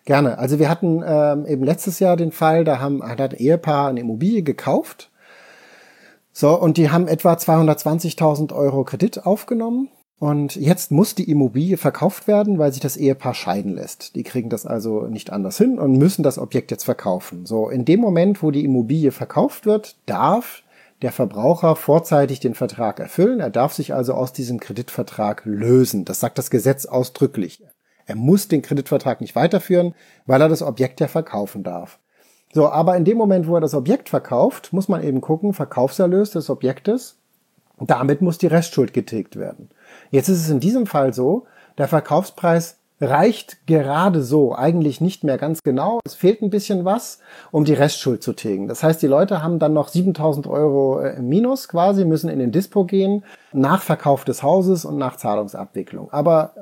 Gerne. 0.08 0.38
Also 0.38 0.58
wir 0.58 0.70
hatten 0.70 1.04
ähm, 1.06 1.46
eben 1.46 1.66
letztes 1.66 2.00
Jahr 2.00 2.16
den 2.16 2.32
Fall, 2.32 2.64
da 2.64 2.80
haben, 2.80 3.04
hat 3.04 3.20
ein 3.20 3.32
Ehepaar 3.32 3.90
eine 3.90 4.00
Immobilie 4.00 4.42
gekauft. 4.42 5.12
So, 6.32 6.58
und 6.58 6.78
die 6.78 6.90
haben 6.90 7.10
etwa 7.10 7.34
220.000 7.34 8.56
Euro 8.56 8.86
Kredit 8.86 9.26
aufgenommen. 9.26 9.90
Und 10.20 10.56
jetzt 10.56 10.92
muss 10.92 11.14
die 11.14 11.30
Immobilie 11.30 11.78
verkauft 11.78 12.28
werden, 12.28 12.58
weil 12.58 12.72
sich 12.72 12.82
das 12.82 12.98
Ehepaar 12.98 13.36
scheiden 13.36 13.76
lässt. 13.76 14.16
Die 14.16 14.24
kriegen 14.24 14.50
das 14.50 14.66
also 14.66 15.02
nicht 15.02 15.32
anders 15.32 15.58
hin 15.58 15.78
und 15.78 15.98
müssen 15.98 16.24
das 16.24 16.40
Objekt 16.40 16.72
jetzt 16.72 16.86
verkaufen. 16.86 17.46
So, 17.46 17.70
in 17.70 17.86
dem 17.86 18.00
Moment, 18.00 18.42
wo 18.42 18.50
die 18.50 18.66
Immobilie 18.66 19.12
verkauft 19.12 19.68
wird, 19.68 19.96
darf 20.08 20.64
der 21.04 21.12
Verbraucher 21.12 21.76
vorzeitig 21.76 22.40
den 22.40 22.56
Vertrag 22.56 23.00
erfüllen. 23.00 23.40
Er 23.40 23.52
darf 23.52 23.74
sich 23.74 23.94
also 23.94 24.14
aus 24.16 24.34
diesem 24.34 24.60
Kreditvertrag 24.60 25.44
lösen. 25.46 26.06
Das 26.06 26.20
sagt 26.20 26.40
das 26.40 26.50
Gesetz 26.50 26.88
ausdrücklich. 26.88 27.64
Er 28.08 28.16
muss 28.16 28.48
den 28.48 28.64
Kreditvertrag 28.64 29.22
nicht 29.22 29.36
weiterführen, 29.36 29.94
weil 30.26 30.42
er 30.42 30.50
das 30.50 30.64
Objekt 30.64 31.00
ja 31.00 31.08
verkaufen 31.08 31.62
darf. 31.62 32.00
So, 32.54 32.70
aber 32.70 32.98
in 32.98 33.06
dem 33.06 33.18
Moment, 33.18 33.48
wo 33.48 33.56
er 33.56 33.62
das 33.62 33.76
Objekt 33.76 34.10
verkauft, 34.10 34.74
muss 34.74 34.88
man 34.88 35.04
eben 35.04 35.22
gucken, 35.22 35.54
Verkaufserlös 35.54 36.32
des 36.32 36.50
Objektes. 36.50 37.18
Damit 37.80 38.22
muss 38.22 38.38
die 38.38 38.48
Restschuld 38.48 38.94
getilgt 38.94 39.36
werden. 39.36 39.70
Jetzt 40.12 40.30
ist 40.30 40.42
es 40.42 40.50
in 40.50 40.60
diesem 40.60 40.88
Fall 40.88 41.14
so, 41.14 41.46
der 41.78 41.88
Verkaufspreis 41.88 42.80
reicht 43.00 43.68
gerade 43.68 44.24
so, 44.24 44.56
eigentlich 44.56 45.02
nicht 45.02 45.24
mehr 45.24 45.38
ganz 45.38 45.62
genau. 45.62 46.00
Es 46.04 46.16
fehlt 46.16 46.42
ein 46.42 46.50
bisschen 46.50 46.86
was, 46.86 47.20
um 47.52 47.64
die 47.64 47.74
Restschuld 47.74 48.24
zu 48.24 48.34
tilgen. 48.34 48.68
Das 48.68 48.82
heißt, 48.82 49.02
die 49.02 49.08
Leute 49.08 49.44
haben 49.44 49.60
dann 49.60 49.74
noch 49.74 49.90
7000 49.90 50.48
Euro 50.48 51.02
äh, 51.02 51.18
im 51.18 51.28
Minus 51.28 51.68
quasi, 51.68 52.06
müssen 52.06 52.30
in 52.30 52.40
den 52.40 52.52
Dispo 52.52 52.86
gehen, 52.86 53.24
nach 53.54 53.84
Verkauf 53.84 54.26
des 54.26 54.42
Hauses 54.42 54.84
und 54.84 54.98
nach 54.98 55.18
Zahlungsabwicklung. 55.18 56.12
Aber 56.12 56.54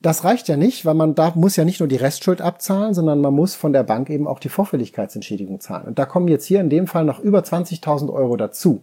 das 0.00 0.24
reicht 0.24 0.48
ja 0.48 0.56
nicht, 0.56 0.84
weil 0.86 0.94
man 0.94 1.14
da 1.14 1.32
muss 1.34 1.56
ja 1.56 1.64
nicht 1.64 1.80
nur 1.80 1.88
die 1.88 1.96
Restschuld 1.96 2.40
abzahlen, 2.40 2.94
sondern 2.94 3.20
man 3.20 3.34
muss 3.34 3.54
von 3.54 3.72
der 3.72 3.84
Bank 3.84 4.10
eben 4.10 4.26
auch 4.26 4.40
die 4.40 4.48
Vorfälligkeitsentschädigung 4.48 5.60
zahlen. 5.60 5.86
Und 5.86 5.98
da 5.98 6.06
kommen 6.06 6.28
jetzt 6.28 6.46
hier 6.46 6.60
in 6.60 6.70
dem 6.70 6.86
Fall 6.86 7.04
noch 7.04 7.20
über 7.20 7.40
20.000 7.40 8.12
Euro 8.12 8.36
dazu. 8.36 8.82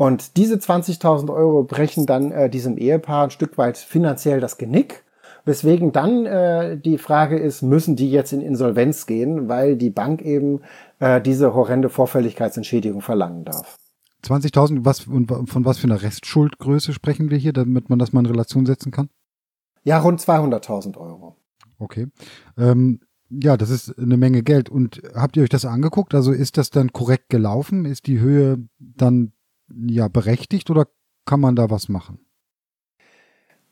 Und 0.00 0.38
diese 0.38 0.54
20.000 0.54 1.30
Euro 1.30 1.62
brechen 1.62 2.06
dann 2.06 2.32
äh, 2.32 2.48
diesem 2.48 2.78
Ehepaar 2.78 3.24
ein 3.24 3.30
Stück 3.30 3.58
weit 3.58 3.76
finanziell 3.76 4.40
das 4.40 4.56
Genick. 4.56 5.04
Weswegen 5.44 5.92
dann 5.92 6.24
äh, 6.24 6.78
die 6.78 6.96
Frage 6.96 7.38
ist, 7.38 7.60
müssen 7.60 7.96
die 7.96 8.10
jetzt 8.10 8.32
in 8.32 8.40
Insolvenz 8.40 9.04
gehen, 9.04 9.50
weil 9.50 9.76
die 9.76 9.90
Bank 9.90 10.22
eben 10.22 10.62
äh, 11.00 11.20
diese 11.20 11.52
horrende 11.52 11.90
Vorfälligkeitsentschädigung 11.90 13.02
verlangen 13.02 13.44
darf. 13.44 13.76
20.000, 14.24 14.86
was, 14.86 15.06
und 15.06 15.26
von 15.50 15.66
was 15.66 15.76
für 15.76 15.86
einer 15.86 16.00
Restschuldgröße 16.00 16.94
sprechen 16.94 17.28
wir 17.28 17.36
hier, 17.36 17.52
damit 17.52 17.90
man 17.90 17.98
das 17.98 18.14
mal 18.14 18.20
in 18.20 18.26
Relation 18.26 18.64
setzen 18.64 18.92
kann? 18.92 19.10
Ja, 19.84 19.98
rund 19.98 20.18
200.000 20.18 20.96
Euro. 20.96 21.36
Okay. 21.78 22.06
Ähm, 22.56 23.00
ja, 23.28 23.58
das 23.58 23.68
ist 23.68 23.98
eine 23.98 24.16
Menge 24.16 24.42
Geld. 24.42 24.70
Und 24.70 25.02
habt 25.14 25.36
ihr 25.36 25.42
euch 25.42 25.50
das 25.50 25.66
angeguckt? 25.66 26.14
Also 26.14 26.32
ist 26.32 26.56
das 26.56 26.70
dann 26.70 26.90
korrekt 26.94 27.28
gelaufen? 27.28 27.84
Ist 27.84 28.06
die 28.06 28.18
Höhe 28.18 28.66
dann 28.78 29.32
ja 29.74 30.08
berechtigt 30.08 30.70
oder 30.70 30.86
kann 31.24 31.40
man 31.40 31.56
da 31.56 31.70
was 31.70 31.88
machen? 31.88 32.18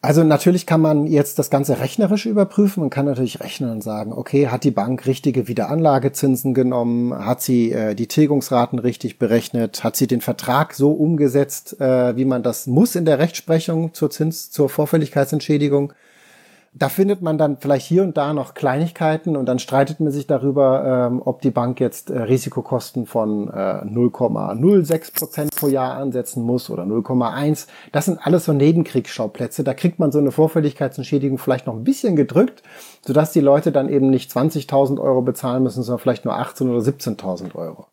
Also 0.00 0.22
natürlich 0.22 0.64
kann 0.64 0.80
man 0.80 1.08
jetzt 1.08 1.40
das 1.40 1.50
Ganze 1.50 1.80
rechnerisch 1.80 2.26
überprüfen. 2.26 2.82
Man 2.82 2.90
kann 2.90 3.06
natürlich 3.06 3.40
rechnen 3.40 3.70
und 3.70 3.82
sagen, 3.82 4.12
okay, 4.12 4.46
hat 4.46 4.62
die 4.62 4.70
Bank 4.70 5.06
richtige 5.06 5.48
Wiederanlagezinsen 5.48 6.54
genommen? 6.54 7.12
Hat 7.12 7.42
sie 7.42 7.72
äh, 7.72 7.96
die 7.96 8.06
Tilgungsraten 8.06 8.78
richtig 8.78 9.18
berechnet? 9.18 9.82
Hat 9.82 9.96
sie 9.96 10.06
den 10.06 10.20
Vertrag 10.20 10.74
so 10.74 10.92
umgesetzt, 10.92 11.80
äh, 11.80 12.16
wie 12.16 12.24
man 12.24 12.44
das 12.44 12.68
muss 12.68 12.94
in 12.94 13.06
der 13.06 13.18
Rechtsprechung 13.18 13.92
zur 13.92 14.10
Zins, 14.10 14.52
zur 14.52 14.68
Vorfälligkeitsentschädigung? 14.68 15.92
Da 16.74 16.88
findet 16.90 17.22
man 17.22 17.38
dann 17.38 17.56
vielleicht 17.58 17.86
hier 17.86 18.02
und 18.02 18.16
da 18.16 18.34
noch 18.34 18.52
Kleinigkeiten 18.52 19.36
und 19.36 19.46
dann 19.46 19.58
streitet 19.58 20.00
man 20.00 20.12
sich 20.12 20.26
darüber, 20.26 21.08
ähm, 21.10 21.22
ob 21.24 21.40
die 21.40 21.50
Bank 21.50 21.80
jetzt 21.80 22.10
äh, 22.10 22.20
Risikokosten 22.20 23.06
von 23.06 23.48
äh, 23.48 23.82
0,06 23.84 25.14
Prozent 25.14 25.56
pro 25.56 25.68
Jahr 25.68 25.94
ansetzen 25.94 26.42
muss 26.42 26.68
oder 26.68 26.82
0,1. 26.82 27.66
Das 27.90 28.04
sind 28.04 28.18
alles 28.24 28.44
so 28.44 28.52
Nebenkriegsschauplätze. 28.52 29.64
Da 29.64 29.72
kriegt 29.72 29.98
man 29.98 30.12
so 30.12 30.18
eine 30.18 30.30
Vorfälligkeitsentschädigung 30.30 31.38
vielleicht 31.38 31.66
noch 31.66 31.74
ein 31.74 31.84
bisschen 31.84 32.16
gedrückt, 32.16 32.62
sodass 33.04 33.32
die 33.32 33.40
Leute 33.40 33.72
dann 33.72 33.88
eben 33.88 34.10
nicht 34.10 34.30
20.000 34.30 35.00
Euro 35.00 35.22
bezahlen 35.22 35.62
müssen, 35.62 35.82
sondern 35.82 36.02
vielleicht 36.02 36.26
nur 36.26 36.38
18.000 36.38 36.70
oder 36.70 36.80
17.000 36.80 37.54
Euro. 37.54 37.86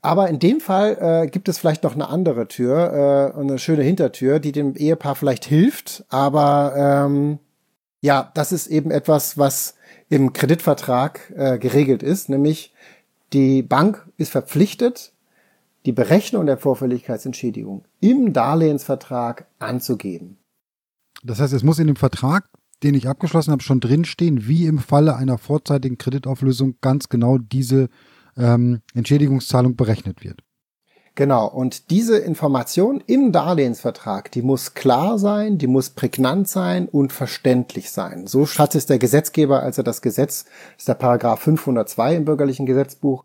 Aber 0.00 0.28
in 0.28 0.38
dem 0.38 0.60
Fall 0.60 0.96
äh, 1.00 1.26
gibt 1.26 1.48
es 1.48 1.58
vielleicht 1.58 1.82
noch 1.82 1.94
eine 1.94 2.08
andere 2.08 2.46
Tür, 2.46 3.32
äh, 3.36 3.40
eine 3.40 3.58
schöne 3.58 3.82
Hintertür, 3.82 4.38
die 4.38 4.52
dem 4.52 4.76
Ehepaar 4.76 5.16
vielleicht 5.16 5.44
hilft. 5.44 6.04
Aber 6.08 6.74
ähm, 6.76 7.40
ja, 8.06 8.30
das 8.34 8.52
ist 8.52 8.68
eben 8.68 8.92
etwas, 8.92 9.36
was 9.36 9.74
im 10.08 10.32
Kreditvertrag 10.32 11.32
äh, 11.34 11.58
geregelt 11.58 12.04
ist, 12.04 12.28
nämlich 12.28 12.72
die 13.32 13.62
Bank 13.62 14.08
ist 14.16 14.30
verpflichtet, 14.30 15.12
die 15.86 15.92
Berechnung 15.92 16.46
der 16.46 16.56
Vorfälligkeitsentschädigung 16.56 17.84
im 18.00 18.32
Darlehensvertrag 18.32 19.48
anzugeben. 19.58 20.38
Das 21.24 21.40
heißt, 21.40 21.52
es 21.52 21.64
muss 21.64 21.80
in 21.80 21.88
dem 21.88 21.96
Vertrag, 21.96 22.48
den 22.84 22.94
ich 22.94 23.08
abgeschlossen 23.08 23.50
habe, 23.50 23.64
schon 23.64 23.80
drinstehen, 23.80 24.46
wie 24.46 24.66
im 24.66 24.78
Falle 24.78 25.16
einer 25.16 25.36
vorzeitigen 25.36 25.98
Kreditauflösung 25.98 26.76
ganz 26.80 27.08
genau 27.08 27.38
diese 27.38 27.88
ähm, 28.36 28.82
Entschädigungszahlung 28.94 29.74
berechnet 29.74 30.22
wird. 30.22 30.44
Genau, 31.16 31.46
und 31.46 31.90
diese 31.90 32.18
Information 32.18 33.02
im 33.06 33.32
Darlehensvertrag, 33.32 34.30
die 34.32 34.42
muss 34.42 34.74
klar 34.74 35.18
sein, 35.18 35.56
die 35.56 35.66
muss 35.66 35.88
prägnant 35.88 36.46
sein 36.46 36.88
und 36.90 37.10
verständlich 37.10 37.90
sein. 37.90 38.26
So 38.26 38.46
hat 38.46 38.74
es 38.74 38.84
der 38.84 38.98
Gesetzgeber, 38.98 39.62
als 39.62 39.78
er 39.78 39.84
das 39.84 40.02
Gesetz, 40.02 40.44
das 40.44 40.80
ist 40.80 40.88
der 40.88 40.94
Paragraph 40.94 41.40
502 41.40 42.16
im 42.16 42.26
bürgerlichen 42.26 42.66
Gesetzbuch, 42.66 43.24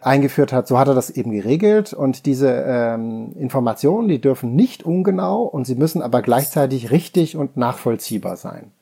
eingeführt 0.00 0.50
hat, 0.54 0.66
so 0.66 0.78
hat 0.78 0.88
er 0.88 0.94
das 0.94 1.10
eben 1.10 1.30
geregelt. 1.30 1.92
Und 1.92 2.24
diese 2.24 2.64
ähm, 2.66 3.32
Informationen, 3.36 4.08
die 4.08 4.20
dürfen 4.20 4.56
nicht 4.56 4.84
ungenau 4.84 5.42
und 5.42 5.66
sie 5.66 5.74
müssen 5.74 6.00
aber 6.00 6.22
gleichzeitig 6.22 6.90
richtig 6.90 7.36
und 7.36 7.58
nachvollziehbar 7.58 8.38
sein. 8.38 8.72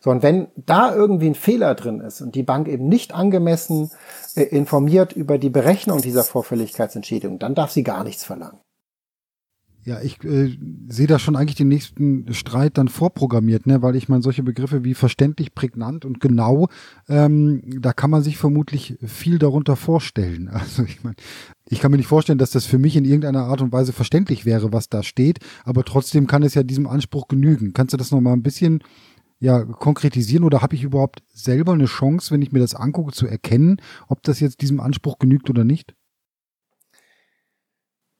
So, 0.00 0.10
und 0.10 0.22
wenn 0.22 0.48
da 0.54 0.94
irgendwie 0.94 1.26
ein 1.26 1.34
Fehler 1.34 1.74
drin 1.74 2.00
ist 2.00 2.20
und 2.20 2.34
die 2.34 2.42
Bank 2.42 2.68
eben 2.68 2.88
nicht 2.88 3.14
angemessen 3.14 3.90
äh, 4.36 4.42
informiert 4.42 5.12
über 5.12 5.38
die 5.38 5.50
Berechnung 5.50 6.00
dieser 6.00 6.24
Vorfälligkeitsentschädigung, 6.24 7.38
dann 7.38 7.54
darf 7.54 7.72
sie 7.72 7.82
gar 7.82 8.04
nichts 8.04 8.24
verlangen. 8.24 8.58
Ja, 9.88 10.02
ich 10.02 10.22
äh, 10.22 10.54
sehe 10.88 11.06
da 11.06 11.18
schon 11.18 11.34
eigentlich 11.34 11.56
den 11.56 11.68
nächsten 11.68 12.34
Streit 12.34 12.76
dann 12.76 12.88
vorprogrammiert, 12.88 13.66
ne? 13.66 13.80
weil 13.80 13.96
ich 13.96 14.06
meine, 14.10 14.22
solche 14.22 14.42
Begriffe 14.42 14.84
wie 14.84 14.92
verständlich, 14.92 15.54
prägnant 15.54 16.04
und 16.04 16.20
genau, 16.20 16.68
ähm, 17.08 17.62
da 17.80 17.94
kann 17.94 18.10
man 18.10 18.22
sich 18.22 18.36
vermutlich 18.36 18.98
viel 19.06 19.38
darunter 19.38 19.76
vorstellen. 19.76 20.50
Also 20.58 20.82
ich 20.82 21.02
meine, 21.02 21.16
ich 21.70 21.80
kann 21.80 21.90
mir 21.90 21.96
nicht 21.96 22.06
vorstellen, 22.06 22.38
dass 22.38 22.50
das 22.50 22.66
für 22.66 22.78
mich 22.78 22.96
in 22.96 23.06
irgendeiner 23.06 23.44
Art 23.44 23.62
und 23.62 23.72
Weise 23.72 23.94
verständlich 23.94 24.44
wäre, 24.44 24.74
was 24.74 24.90
da 24.90 25.02
steht, 25.02 25.38
aber 25.64 25.84
trotzdem 25.84 26.26
kann 26.26 26.42
es 26.42 26.52
ja 26.52 26.62
diesem 26.62 26.86
Anspruch 26.86 27.26
genügen. 27.26 27.72
Kannst 27.72 27.94
du 27.94 27.96
das 27.96 28.10
nochmal 28.10 28.34
ein 28.34 28.42
bisschen 28.42 28.82
ja, 29.40 29.64
konkretisieren 29.64 30.44
oder 30.44 30.62
habe 30.62 30.74
ich 30.74 30.82
überhaupt 30.82 31.22
selber 31.28 31.72
eine 31.72 31.86
Chance, 31.86 32.32
wenn 32.32 32.42
ich 32.42 32.52
mir 32.52 32.60
das 32.60 32.74
angucke, 32.74 33.12
zu 33.12 33.26
erkennen, 33.26 33.80
ob 34.08 34.22
das 34.22 34.40
jetzt 34.40 34.62
diesem 34.62 34.80
Anspruch 34.80 35.18
genügt 35.18 35.48
oder 35.48 35.64
nicht? 35.64 35.94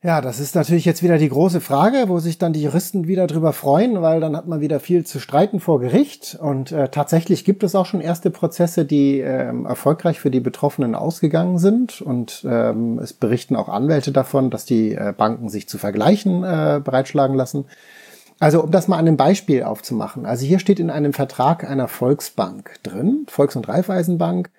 Ja, 0.01 0.21
das 0.21 0.39
ist 0.39 0.55
natürlich 0.55 0.85
jetzt 0.85 1.03
wieder 1.03 1.19
die 1.19 1.29
große 1.29 1.61
Frage, 1.61 2.05
wo 2.07 2.21
sich 2.21 2.39
dann 2.39 2.53
die 2.53 2.63
Juristen 2.63 3.09
wieder 3.09 3.27
drüber 3.27 3.53
freuen, 3.53 4.01
weil 4.01 4.21
dann 4.21 4.37
hat 4.37 4.47
man 4.47 4.61
wieder 4.61 4.79
viel 4.79 5.05
zu 5.05 5.19
streiten 5.19 5.59
vor 5.59 5.81
Gericht. 5.81 6.39
Und 6.41 6.71
äh, 6.71 6.89
tatsächlich 6.89 7.45
gibt 7.45 7.65
es 7.65 7.75
auch 7.75 7.85
schon 7.85 8.01
erste 8.01 8.31
Prozesse, 8.31 8.85
die 8.85 9.19
ähm, 9.19 9.67
erfolgreich 9.67 10.21
für 10.21 10.31
die 10.31 10.39
Betroffenen 10.39 10.95
ausgegangen 10.95 11.59
sind. 11.59 12.01
Und 12.01 12.47
ähm, 12.49 13.01
es 13.01 13.13
berichten 13.13 13.57
auch 13.57 13.69
Anwälte 13.69 14.13
davon, 14.13 14.51
dass 14.51 14.65
die 14.65 14.93
äh, 14.93 15.13
Banken 15.17 15.49
sich 15.49 15.69
zu 15.69 15.79
vergleichen 15.79 16.45
äh, 16.45 16.81
bereitschlagen 16.83 17.35
lassen. 17.35 17.65
Also 18.41 18.63
um 18.63 18.71
das 18.71 18.89
mal 18.89 18.97
an 18.97 19.09
einem 19.09 19.17
Beispiel 19.17 19.65
aufzumachen. 19.65 20.27
Also 20.27 20.47
hier 20.47 20.59
steht 20.59 20.81
in 20.81 20.91
einem 20.91 21.13
Vertrag 21.13 21.69
einer 21.69 21.89
Volksbank 21.89 22.75
drin, 22.83 23.27
Volks- 23.29 23.57
und 23.57 23.69
Raiffeisenbank, 23.69 24.51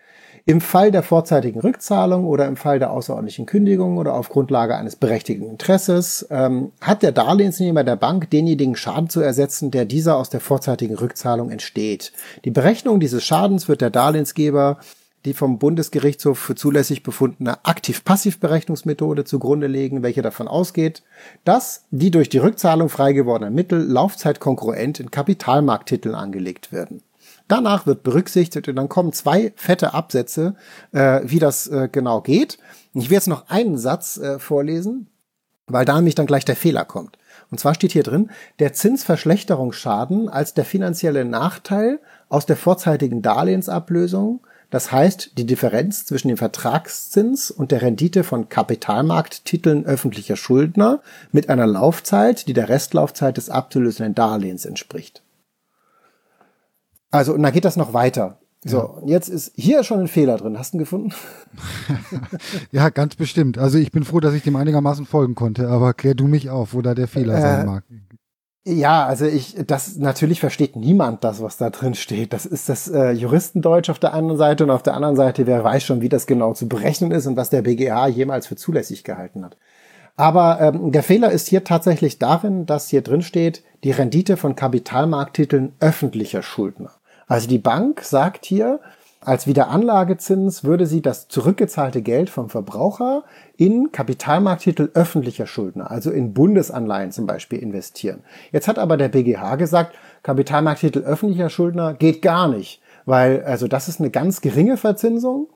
im 0.46 0.62
Fall 0.62 0.92
der 0.92 1.04
vorzeitigen 1.04 1.60
Rückzahlung 1.60 2.26
oder 2.26 2.48
im 2.48 2.58
Fall 2.58 2.80
der 2.80 2.92
außerordentlichen 2.92 3.46
Kündigung 3.46 3.98
oder 3.98 4.16
auf 4.16 4.30
Grundlage 4.30 4.76
eines 4.76 4.96
berechtigten 4.96 5.48
Interesses 5.48 6.28
ähm, 6.32 6.72
hat 6.82 7.04
der 7.04 7.12
Darlehensnehmer 7.12 7.84
der 7.84 7.96
Bank 7.96 8.32
denjenigen 8.32 8.76
Schaden 8.76 9.10
zu 9.10 9.22
ersetzen, 9.22 9.70
der 9.70 9.86
dieser 9.86 10.18
aus 10.18 10.32
der 10.32 10.40
vorzeitigen 10.40 10.96
Rückzahlung 10.96 11.52
entsteht. 11.52 12.14
Die 12.46 12.52
Berechnung 12.52 13.00
dieses 13.00 13.24
Schadens 13.24 13.68
wird 13.68 13.82
der 13.82 13.92
Darlehensgeber 13.92 14.80
die 15.26 15.34
vom 15.34 15.60
Bundesgerichtshof 15.60 16.40
für 16.40 16.56
zulässig 16.56 17.04
befundene 17.04 17.66
Aktiv-Passiv-Berechnungsmethode 17.66 19.26
zugrunde 19.26 19.68
legen, 19.68 20.02
welche 20.02 20.22
davon 20.22 20.48
ausgeht, 20.48 21.04
dass 21.44 21.86
die 21.92 22.12
durch 22.12 22.30
die 22.30 22.38
Rückzahlung 22.38 22.90
frei 22.90 23.14
gewordenen 23.14 23.54
Mittel 23.54 23.82
laufzeitkongruent 23.82 25.00
in 25.00 25.12
Kapitalmarkttiteln 25.12 26.16
angelegt 26.16 26.72
werden. 26.72 27.02
Danach 27.48 27.86
wird 27.86 28.04
berücksichtigt 28.04 28.68
und 28.68 28.76
dann 28.76 28.90
kommen 28.90 29.12
zwei 29.12 29.54
fette 29.56 29.94
Absätze, 29.94 30.56
äh, 30.92 31.22
wie 31.24 31.40
das 31.40 31.68
äh, 31.68 31.90
genau 31.92 32.22
geht. 32.22 32.60
Ich 32.94 33.06
werde 33.06 33.16
jetzt 33.16 33.28
noch 33.28 33.50
einen 33.50 33.78
Satz 33.78 34.18
äh, 34.18 34.40
vorlesen, 34.40 35.08
weil 35.68 35.86
da 35.86 35.96
nämlich 35.96 36.16
dann 36.16 36.28
gleich 36.28 36.46
der 36.46 36.56
Fehler 36.56 36.86
kommt. 36.86 37.18
Und 37.52 37.60
zwar 37.60 37.74
steht 37.74 37.92
hier 37.92 38.04
drin, 38.04 38.30
der 38.60 38.74
Zinsverschlechterungsschaden 38.74 40.30
als 40.30 40.54
der 40.54 40.66
finanzielle 40.66 41.26
Nachteil 41.26 42.00
aus 42.30 42.46
der 42.46 42.56
vorzeitigen 42.56 43.22
Darlehensablösung 43.22 44.42
das 44.70 44.92
heißt, 44.92 45.38
die 45.38 45.46
Differenz 45.46 46.06
zwischen 46.06 46.28
dem 46.28 46.38
Vertragszins 46.38 47.50
und 47.50 47.72
der 47.72 47.82
Rendite 47.82 48.24
von 48.24 48.50
Kapitalmarkttiteln 48.50 49.86
öffentlicher 49.86 50.36
Schuldner 50.36 51.02
mit 51.32 51.50
einer 51.50 51.66
Laufzeit, 51.66 52.48
die 52.48 52.54
der 52.54 52.70
Restlaufzeit 52.70 53.38
des 53.38 53.50
abzulösenden 53.50 54.14
Darlehens 54.14 54.66
entspricht. 54.66 55.24
Also, 57.12 57.34
und 57.34 57.42
dann 57.42 57.54
geht 57.54 57.66
das 57.66 57.78
noch 57.78 57.94
weiter. 57.94 58.38
So, 58.64 59.02
jetzt 59.06 59.30
ist 59.30 59.54
hier 59.56 59.84
schon 59.84 60.02
ein 60.02 60.08
Fehler 60.10 60.36
drin. 60.36 60.60
Hast 60.60 60.74
du 60.74 60.78
ihn 60.78 60.80
gefunden? 60.80 61.14
ja, 62.72 62.90
ganz 62.90 63.16
bestimmt. 63.16 63.58
Also 63.58 63.78
ich 63.78 63.94
bin 63.94 64.04
froh, 64.04 64.20
dass 64.20 64.34
ich 64.34 64.44
dem 64.44 64.58
einigermaßen 64.58 65.06
folgen 65.06 65.34
konnte, 65.34 65.70
aber 65.70 65.94
klär 65.94 66.14
du 66.14 66.28
mich 66.28 66.50
auf, 66.50 66.74
wo 66.74 66.82
da 66.82 66.94
der 66.94 67.08
Fehler 67.08 67.38
äh, 67.38 67.42
sein 67.42 67.66
mag. 67.66 67.84
Ja, 68.66 69.06
also 69.06 69.26
ich, 69.26 69.56
das 69.66 69.98
natürlich 69.98 70.42
versteht 70.42 70.76
niemand 70.76 71.24
das, 71.24 71.42
was 71.42 71.58
da 71.58 71.70
drin 71.70 71.96
steht. 71.96 72.34
Das 72.34 72.46
ist 72.46 72.68
das 72.68 72.90
äh, 72.90 73.12
Juristendeutsch 73.12 73.90
auf 73.90 74.00
der 74.00 74.14
einen 74.14 74.38
Seite 74.38 74.66
und 74.66 74.70
auf 74.70 74.84
der 74.84 74.96
anderen 74.96 75.16
Seite, 75.16 75.48
wer 75.48 75.64
weiß 75.64 75.84
schon, 75.84 76.02
wie 76.02 76.10
das 76.10 76.28
genau 76.28 76.54
zu 76.54 76.68
berechnen 76.68 77.12
ist 77.12 77.26
und 77.26 77.38
was 77.38 77.50
der 77.50 77.62
BGH 77.62 78.08
jemals 78.08 78.48
für 78.48 78.58
zulässig 78.58 79.04
gehalten 79.04 79.46
hat. 79.46 79.58
Aber 80.18 80.60
ähm, 80.60 80.92
der 80.92 81.04
Fehler 81.04 81.32
ist 81.32 81.48
hier 81.48 81.64
tatsächlich 81.64 82.20
darin, 82.20 82.66
dass 82.66 82.90
hier 82.90 83.02
drin 83.02 83.22
steht, 83.22 83.64
die 83.86 83.92
Rendite 83.92 84.36
von 84.36 84.56
Kapitalmarkttiteln 84.56 85.74
öffentlicher 85.80 86.44
Schuldner. 86.44 86.92
Also 87.28 87.48
die 87.48 87.60
Bank 87.60 88.02
sagt 88.02 88.46
hier, 88.46 88.82
als 89.30 89.46
Wiederanlagezins 89.46 90.64
würde 90.64 90.88
sie 90.88 91.04
das 91.04 91.28
zurückgezahlte 91.28 92.02
Geld 92.02 92.32
vom 92.32 92.50
Verbraucher 92.50 93.24
in 93.58 93.92
Kapitalmarkttitel 93.92 94.90
öffentlicher 94.96 95.46
Schuldner, 95.46 95.92
also 95.92 96.10
in 96.10 96.34
Bundesanleihen 96.34 97.12
zum 97.12 97.28
Beispiel 97.28 97.60
investieren. 97.60 98.24
Jetzt 98.52 98.68
hat 98.68 98.80
aber 98.80 98.98
der 98.98 99.10
BGH 99.10 99.58
gesagt, 99.58 99.96
Kapitalmarkttitel 100.24 101.04
öffentlicher 101.04 101.52
Schuldner 101.52 101.94
geht 101.94 102.24
gar 102.24 102.48
nicht, 102.48 102.82
weil 103.06 103.44
also 103.44 103.68
das 103.68 103.88
ist 103.88 104.00
eine 104.00 104.10
ganz 104.10 104.42
geringe 104.42 104.78
Verzinsung 104.78 105.48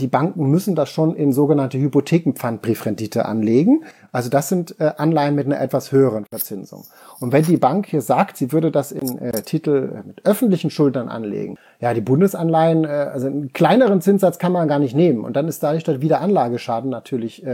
die 0.00 0.06
Banken 0.06 0.50
müssen 0.50 0.74
das 0.74 0.88
schon 0.88 1.14
in 1.14 1.32
sogenannte 1.32 1.78
Hypothekenpfandbriefrendite 1.78 3.26
anlegen. 3.26 3.84
Also 4.10 4.30
das 4.30 4.48
sind 4.48 4.78
äh, 4.80 4.92
Anleihen 4.96 5.34
mit 5.34 5.46
einer 5.46 5.60
etwas 5.60 5.92
höheren 5.92 6.24
Verzinsung. 6.26 6.84
Und 7.20 7.32
wenn 7.32 7.44
die 7.44 7.56
Bank 7.56 7.86
hier 7.86 8.00
sagt, 8.00 8.36
sie 8.36 8.52
würde 8.52 8.70
das 8.70 8.90
in 8.90 9.18
äh, 9.18 9.42
Titel 9.42 9.92
äh, 9.94 10.06
mit 10.06 10.24
öffentlichen 10.24 10.70
Schuldern 10.70 11.08
anlegen, 11.08 11.56
ja, 11.80 11.94
die 11.94 12.00
Bundesanleihen, 12.00 12.84
äh, 12.84 12.88
also 12.88 13.26
einen 13.26 13.52
kleineren 13.52 14.00
Zinssatz 14.00 14.38
kann 14.38 14.52
man 14.52 14.66
gar 14.66 14.78
nicht 14.78 14.96
nehmen. 14.96 15.24
Und 15.24 15.36
dann 15.36 15.46
ist 15.46 15.62
dadurch 15.62 15.84
der 15.84 16.00
Wiederanlageschaden 16.00 16.90
natürlich 16.90 17.44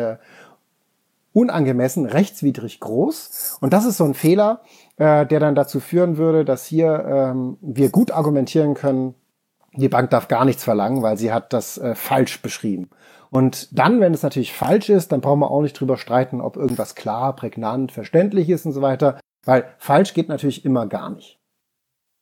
unangemessen, 1.32 2.06
rechtswidrig 2.06 2.80
groß. 2.80 3.58
Und 3.60 3.72
das 3.72 3.84
ist 3.84 3.96
so 3.96 4.04
ein 4.04 4.14
Fehler, 4.14 4.60
der 4.98 5.26
dann 5.26 5.54
dazu 5.54 5.78
führen 5.78 6.16
würde, 6.16 6.44
dass 6.44 6.66
hier 6.66 7.04
ähm, 7.06 7.56
wir 7.60 7.90
gut 7.90 8.10
argumentieren 8.10 8.74
können, 8.74 9.14
die 9.80 9.88
Bank 9.88 10.10
darf 10.10 10.28
gar 10.28 10.44
nichts 10.44 10.64
verlangen, 10.64 11.02
weil 11.02 11.16
sie 11.16 11.32
hat 11.32 11.52
das 11.52 11.78
äh, 11.78 11.94
falsch 11.94 12.42
beschrieben. 12.42 12.90
Und 13.30 13.78
dann, 13.78 14.00
wenn 14.00 14.14
es 14.14 14.22
natürlich 14.22 14.52
falsch 14.52 14.88
ist, 14.88 15.12
dann 15.12 15.20
brauchen 15.20 15.40
wir 15.40 15.50
auch 15.50 15.62
nicht 15.62 15.78
drüber 15.78 15.96
streiten, 15.96 16.40
ob 16.40 16.56
irgendwas 16.56 16.94
klar, 16.94 17.36
prägnant, 17.36 17.92
verständlich 17.92 18.48
ist 18.48 18.64
und 18.64 18.72
so 18.72 18.80
weiter, 18.80 19.20
weil 19.44 19.66
falsch 19.78 20.14
geht 20.14 20.28
natürlich 20.28 20.64
immer 20.64 20.86
gar 20.86 21.10
nicht. 21.10 21.38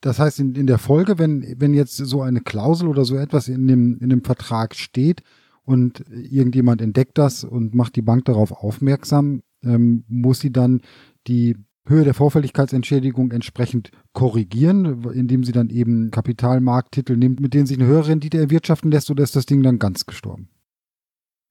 Das 0.01 0.19
heißt, 0.19 0.41
in, 0.41 0.55
in 0.55 0.67
der 0.67 0.79
Folge, 0.79 1.19
wenn, 1.19 1.55
wenn 1.59 1.75
jetzt 1.75 1.97
so 1.97 2.23
eine 2.23 2.41
Klausel 2.41 2.89
oder 2.89 3.05
so 3.05 3.17
etwas 3.17 3.49
in 3.49 3.67
dem, 3.67 3.99
in 3.99 4.11
dem 4.11 4.23
Vertrag 4.23 4.75
steht 4.75 5.23
und 5.65 6.05
irgendjemand 6.11 6.83
entdeckt 6.83 7.19
das 7.19 7.45
und 7.45 7.75
macht 7.75 7.97
die 7.97 8.03
Bank 8.03 8.25
darauf 8.27 8.53
aufmerksam, 8.53 9.43
ähm, 9.65 10.05
muss 10.09 10.41
sie 10.41 10.53
dann 10.53 10.83
die 11.27 11.57
Höhe 11.89 12.05
der 12.05 12.15
Vorfälligkeitsentschädigung 12.15 13.31
entsprechend 13.31 13.91
korrigieren, 14.13 15.05
indem 15.13 15.45
sie 15.45 15.53
dann 15.53 15.71
eben 15.71 16.11
Kapitalmarkttitel 16.11 17.17
nimmt, 17.17 17.41
mit 17.41 17.55
denen 17.55 17.67
sich 17.67 17.79
eine 17.79 17.87
höhere 17.87 18.09
Rendite 18.09 18.39
erwirtschaften 18.39 18.91
lässt, 18.91 19.11
oder 19.11 19.23
ist 19.23 19.37
das 19.37 19.47
Ding 19.47 19.63
dann 19.63 19.79
ganz 19.79 20.07
gestorben? 20.07 20.49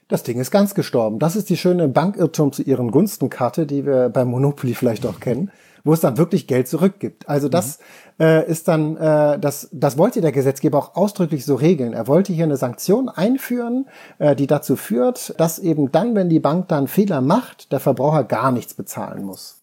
Das 0.08 0.22
Ding 0.22 0.40
ist 0.40 0.52
ganz 0.52 0.76
gestorben. 0.76 1.18
Das 1.18 1.36
ist 1.36 1.50
die 1.50 1.58
schöne 1.58 1.88
Bankirrtum 1.88 2.52
zu 2.52 2.62
ihren 2.62 2.92
Gunstenkarte, 2.92 3.66
die 3.66 3.86
wir 3.86 4.10
beim 4.10 4.28
Monopoly 4.28 4.76
vielleicht 4.76 5.04
auch 5.08 5.20
kennen, 5.20 5.50
wo 5.84 5.94
es 5.94 6.00
dann 6.00 6.20
wirklich 6.20 6.46
Geld 6.46 6.68
zurückgibt. 6.68 7.28
Also 7.28 7.50
das 7.50 7.80
mhm. 8.20 8.26
äh, 8.26 8.48
ist 8.48 8.68
dann, 8.68 8.98
äh, 8.98 9.40
das, 9.40 9.68
das 9.72 9.98
wollte 9.98 10.22
der 10.22 10.32
Gesetzgeber 10.32 10.78
auch 10.78 10.96
ausdrücklich 10.96 11.44
so 11.44 11.56
regeln. 11.56 11.94
Er 11.94 12.08
wollte 12.08 12.34
hier 12.34 12.44
eine 12.44 12.58
Sanktion 12.58 13.10
einführen, 13.10 13.88
äh, 14.20 14.36
die 14.36 14.46
dazu 14.46 14.76
führt, 14.76 15.40
dass 15.40 15.58
eben 15.58 15.92
dann, 15.92 16.14
wenn 16.14 16.30
die 16.30 16.40
Bank 16.40 16.68
dann 16.68 16.88
Fehler 16.88 17.22
macht, 17.22 17.72
der 17.72 17.80
Verbraucher 17.80 18.26
gar 18.26 18.52
nichts 18.52 18.76
bezahlen 18.76 19.24
muss. 19.24 19.55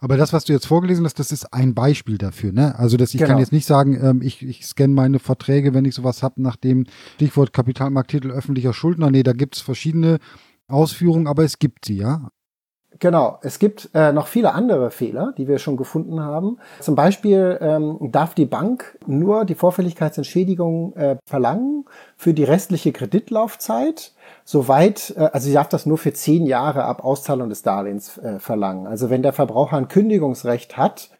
Aber 0.00 0.16
das, 0.16 0.32
was 0.32 0.44
du 0.44 0.52
jetzt 0.52 0.66
vorgelesen 0.66 1.04
hast, 1.04 1.18
das 1.18 1.32
ist 1.32 1.52
ein 1.52 1.74
Beispiel 1.74 2.18
dafür, 2.18 2.52
ne? 2.52 2.78
Also 2.78 2.96
dass 2.96 3.14
ich 3.14 3.18
genau. 3.18 3.30
kann 3.30 3.38
jetzt 3.38 3.52
nicht 3.52 3.66
sagen, 3.66 3.98
ähm, 4.02 4.22
ich, 4.22 4.42
ich 4.42 4.66
scanne 4.66 4.94
meine 4.94 5.18
Verträge, 5.18 5.74
wenn 5.74 5.84
ich 5.84 5.94
sowas 5.94 6.22
habe, 6.22 6.42
nach 6.42 6.56
dem 6.56 6.86
Stichwort 7.14 7.52
Kapitalmarkttitel 7.52 8.30
öffentlicher 8.30 8.72
Schuldner. 8.72 9.10
Nee, 9.10 9.22
da 9.22 9.32
gibt's 9.32 9.60
verschiedene 9.60 10.18
Ausführungen, 10.68 11.26
aber 11.26 11.44
es 11.44 11.58
gibt 11.58 11.86
sie, 11.86 11.96
ja. 11.96 12.30
Genau, 13.00 13.38
es 13.42 13.60
gibt 13.60 13.90
äh, 13.94 14.12
noch 14.12 14.26
viele 14.26 14.54
andere 14.54 14.90
Fehler, 14.90 15.32
die 15.36 15.46
wir 15.46 15.58
schon 15.58 15.76
gefunden 15.76 16.20
haben. 16.20 16.58
Zum 16.80 16.96
Beispiel 16.96 17.56
ähm, 17.60 17.98
darf 18.10 18.34
die 18.34 18.46
Bank 18.46 18.98
nur 19.06 19.44
die 19.44 19.54
Vorfälligkeitsentschädigung 19.54 20.96
äh, 20.96 21.16
verlangen 21.24 21.84
für 22.16 22.34
die 22.34 22.42
restliche 22.42 22.92
Kreditlaufzeit, 22.92 24.12
soweit, 24.44 25.14
äh, 25.16 25.30
also 25.32 25.46
sie 25.46 25.54
darf 25.54 25.68
das 25.68 25.86
nur 25.86 25.98
für 25.98 26.12
zehn 26.12 26.44
Jahre 26.44 26.84
ab 26.84 27.04
Auszahlung 27.04 27.48
des 27.48 27.62
Darlehens 27.62 28.18
äh, 28.18 28.40
verlangen. 28.40 28.88
Also 28.88 29.10
wenn 29.10 29.22
der 29.22 29.32
Verbraucher 29.32 29.76
ein 29.76 29.88
Kündigungsrecht 29.88 30.76
hat, 30.76 31.10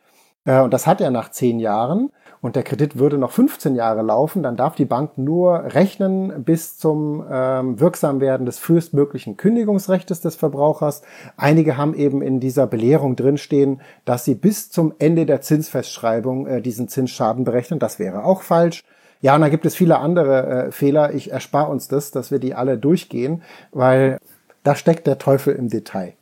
äh, 0.45 0.61
und 0.61 0.73
das 0.73 0.89
hat 0.89 1.01
er 1.01 1.13
nach 1.13 1.31
zehn 1.31 1.61
Jahren, 1.61 2.11
und 2.41 2.57
der 2.57 2.63
Kredit 2.63 2.99
würde 2.99 3.19
noch 3.19 3.33
15 3.33 3.75
Jahre 3.75 4.03
laufen, 4.03 4.43
dann 4.43 4.57
darf 4.57 4.75
die 4.75 4.85
Bank 4.85 5.19
nur 5.19 5.65
rechnen 5.75 6.45
bis 6.45 6.79
zum 6.79 7.25
ähm, 7.31 7.81
Wirksamwerden 7.81 8.47
des 8.47 8.59
frühestmöglichen 8.59 9.37
Kündigungsrechts 9.37 10.21
des 10.21 10.37
Verbrauchers. 10.37 11.03
Einige 11.37 11.77
haben 11.77 11.95
eben 11.95 12.23
in 12.23 12.41
dieser 12.41 12.67
Belehrung 12.67 13.17
drinstehen, 13.17 13.81
dass 14.05 14.25
sie 14.25 14.35
bis 14.35 14.71
zum 14.71 14.95
Ende 14.99 15.27
der 15.27 15.41
Zinsfestschreibung 15.41 16.47
äh, 16.47 16.63
diesen 16.63 16.89
Zinsschaden 16.89 17.45
berechnen. 17.45 17.79
Das 17.79 17.99
wäre 17.99 18.25
auch 18.25 18.43
falsch. 18.43 18.85
Ja, 19.21 19.35
und 19.35 19.41
da 19.41 19.49
gibt 19.49 19.67
es 19.67 19.75
viele 19.75 19.99
andere 19.99 20.67
äh, 20.67 20.73
Fehler. 20.73 21.15
Ich 21.15 21.33
erspare 21.33 21.71
uns 21.71 21.89
das, 21.89 22.13
dass 22.13 22.31
wir 22.31 22.39
die 22.39 22.55
alle 22.55 22.79
durchgehen, 22.79 23.43
weil 23.73 24.19
da 24.63 24.75
steckt 24.77 25.07
der 25.07 25.19
Teufel 25.19 25.55
im 25.55 25.69
Detail. 25.69 26.15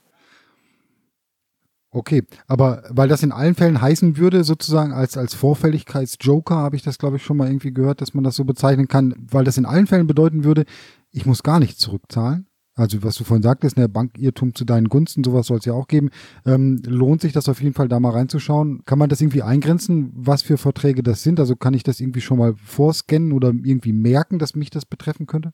Okay, 1.96 2.24
aber 2.46 2.82
weil 2.90 3.08
das 3.08 3.22
in 3.22 3.32
allen 3.32 3.54
Fällen 3.54 3.80
heißen 3.80 4.18
würde, 4.18 4.44
sozusagen 4.44 4.92
als, 4.92 5.16
als 5.16 5.32
Vorfälligkeitsjoker, 5.32 6.54
habe 6.54 6.76
ich 6.76 6.82
das, 6.82 6.98
glaube 6.98 7.16
ich, 7.16 7.22
schon 7.22 7.38
mal 7.38 7.48
irgendwie 7.48 7.72
gehört, 7.72 8.02
dass 8.02 8.12
man 8.12 8.22
das 8.22 8.36
so 8.36 8.44
bezeichnen 8.44 8.86
kann, 8.86 9.14
weil 9.16 9.44
das 9.44 9.56
in 9.56 9.64
allen 9.64 9.86
Fällen 9.86 10.06
bedeuten 10.06 10.44
würde, 10.44 10.66
ich 11.10 11.24
muss 11.24 11.42
gar 11.42 11.58
nichts 11.58 11.78
zurückzahlen. 11.78 12.48
Also 12.74 13.02
was 13.02 13.16
du 13.16 13.24
vorhin 13.24 13.42
sagtest, 13.42 13.78
der 13.78 13.88
Bankirrtum 13.88 14.54
zu 14.54 14.66
deinen 14.66 14.90
Gunsten, 14.90 15.24
sowas 15.24 15.46
soll 15.46 15.56
es 15.56 15.64
ja 15.64 15.72
auch 15.72 15.88
geben. 15.88 16.10
Ähm, 16.44 16.82
lohnt 16.84 17.22
sich 17.22 17.32
das 17.32 17.48
auf 17.48 17.62
jeden 17.62 17.72
Fall, 17.72 17.88
da 17.88 17.98
mal 17.98 18.12
reinzuschauen? 18.12 18.82
Kann 18.84 18.98
man 18.98 19.08
das 19.08 19.22
irgendwie 19.22 19.40
eingrenzen, 19.40 20.12
was 20.14 20.42
für 20.42 20.58
Verträge 20.58 21.02
das 21.02 21.22
sind? 21.22 21.40
Also 21.40 21.56
kann 21.56 21.72
ich 21.72 21.82
das 21.82 22.00
irgendwie 22.00 22.20
schon 22.20 22.36
mal 22.36 22.52
vorscannen 22.62 23.32
oder 23.32 23.48
irgendwie 23.48 23.94
merken, 23.94 24.38
dass 24.38 24.54
mich 24.54 24.68
das 24.68 24.84
betreffen 24.84 25.24
könnte? 25.24 25.52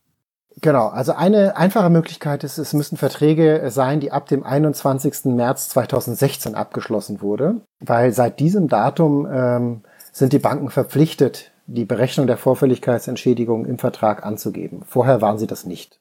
Genau, 0.61 0.87
also 0.87 1.13
eine 1.13 1.57
einfache 1.57 1.89
Möglichkeit 1.89 2.43
ist, 2.43 2.57
es 2.57 2.73
müssen 2.73 2.97
Verträge 2.97 3.63
sein, 3.69 3.99
die 3.99 4.11
ab 4.11 4.27
dem 4.27 4.43
21. 4.43 5.25
März 5.25 5.69
2016 5.69 6.55
abgeschlossen 6.55 7.21
wurde, 7.21 7.61
weil 7.79 8.13
seit 8.13 8.39
diesem 8.39 8.67
Datum 8.67 9.27
ähm, 9.31 9.81
sind 10.11 10.31
die 10.31 10.39
Banken 10.39 10.69
verpflichtet, 10.69 11.51
die 11.65 11.85
Berechnung 11.85 12.27
der 12.27 12.37
Vorfälligkeitsentschädigung 12.37 13.65
im 13.65 13.79
Vertrag 13.79 14.25
anzugeben. 14.25 14.83
Vorher 14.85 15.21
waren 15.21 15.37
sie 15.37 15.47
das 15.47 15.65
nicht. 15.65 15.99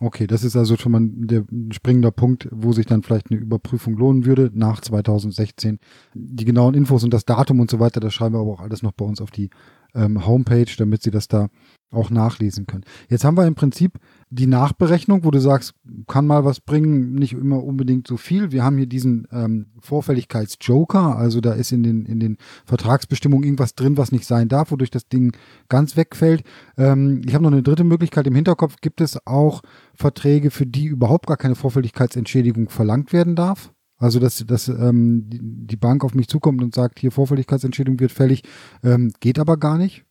Okay, 0.00 0.26
das 0.26 0.44
ist 0.44 0.56
also 0.56 0.76
schon 0.76 0.92
mal 0.92 1.00
der 1.02 1.44
springender 1.72 2.10
Punkt, 2.10 2.48
wo 2.50 2.72
sich 2.72 2.84
dann 2.84 3.02
vielleicht 3.02 3.30
eine 3.30 3.40
Überprüfung 3.40 3.96
lohnen 3.96 4.26
würde 4.26 4.50
nach 4.52 4.80
2016. 4.80 5.78
Die 6.14 6.44
genauen 6.44 6.74
Infos 6.74 7.04
und 7.04 7.14
das 7.14 7.24
Datum 7.24 7.60
und 7.60 7.70
so 7.70 7.80
weiter, 7.80 8.00
das 8.00 8.12
schreiben 8.12 8.34
wir 8.34 8.40
aber 8.40 8.52
auch 8.52 8.60
alles 8.60 8.82
noch 8.82 8.92
bei 8.92 9.04
uns 9.04 9.20
auf 9.20 9.30
die 9.30 9.50
ähm, 9.94 10.26
Homepage, 10.26 10.70
damit 10.76 11.02
Sie 11.02 11.10
das 11.10 11.28
da 11.28 11.48
auch 11.90 12.10
nachlesen 12.10 12.66
können. 12.66 12.84
Jetzt 13.08 13.24
haben 13.24 13.36
wir 13.36 13.46
im 13.46 13.54
Prinzip 13.54 13.98
die 14.30 14.46
Nachberechnung, 14.46 15.24
wo 15.24 15.30
du 15.30 15.40
sagst, 15.40 15.74
kann 16.08 16.26
mal 16.26 16.44
was 16.44 16.60
bringen, 16.60 17.14
nicht 17.14 17.32
immer 17.32 17.62
unbedingt 17.62 18.08
so 18.08 18.16
viel. 18.16 18.50
Wir 18.50 18.64
haben 18.64 18.76
hier 18.76 18.86
diesen 18.86 19.28
ähm, 19.30 19.66
Vorfälligkeitsjoker, 19.80 21.16
also 21.16 21.40
da 21.40 21.52
ist 21.52 21.72
in 21.72 21.82
den, 21.82 22.04
in 22.06 22.18
den 22.18 22.38
Vertragsbestimmungen 22.66 23.44
irgendwas 23.44 23.74
drin, 23.74 23.96
was 23.96 24.12
nicht 24.12 24.26
sein 24.26 24.48
darf, 24.48 24.72
wodurch 24.72 24.90
das 24.90 25.08
Ding 25.08 25.36
ganz 25.68 25.96
wegfällt. 25.96 26.42
Ähm, 26.76 27.22
ich 27.24 27.34
habe 27.34 27.44
noch 27.44 27.52
eine 27.52 27.62
dritte 27.62 27.84
Möglichkeit 27.84 28.26
im 28.26 28.34
Hinterkopf. 28.34 28.76
Gibt 28.80 29.00
es 29.00 29.24
auch 29.26 29.62
Verträge, 29.94 30.50
für 30.50 30.66
die 30.66 30.86
überhaupt 30.86 31.26
gar 31.26 31.36
keine 31.36 31.54
Vorfälligkeitsentschädigung 31.54 32.68
verlangt 32.68 33.12
werden 33.12 33.36
darf? 33.36 33.72
Also, 33.96 34.18
dass, 34.18 34.44
dass 34.44 34.68
ähm, 34.68 35.24
die 35.30 35.76
Bank 35.76 36.04
auf 36.04 36.14
mich 36.14 36.28
zukommt 36.28 36.62
und 36.62 36.74
sagt, 36.74 36.98
hier 36.98 37.12
Vorfälligkeitsentschädigung 37.12 38.00
wird 38.00 38.10
fällig, 38.10 38.42
ähm, 38.82 39.12
geht 39.20 39.38
aber 39.38 39.56
gar 39.56 39.78
nicht? 39.78 40.04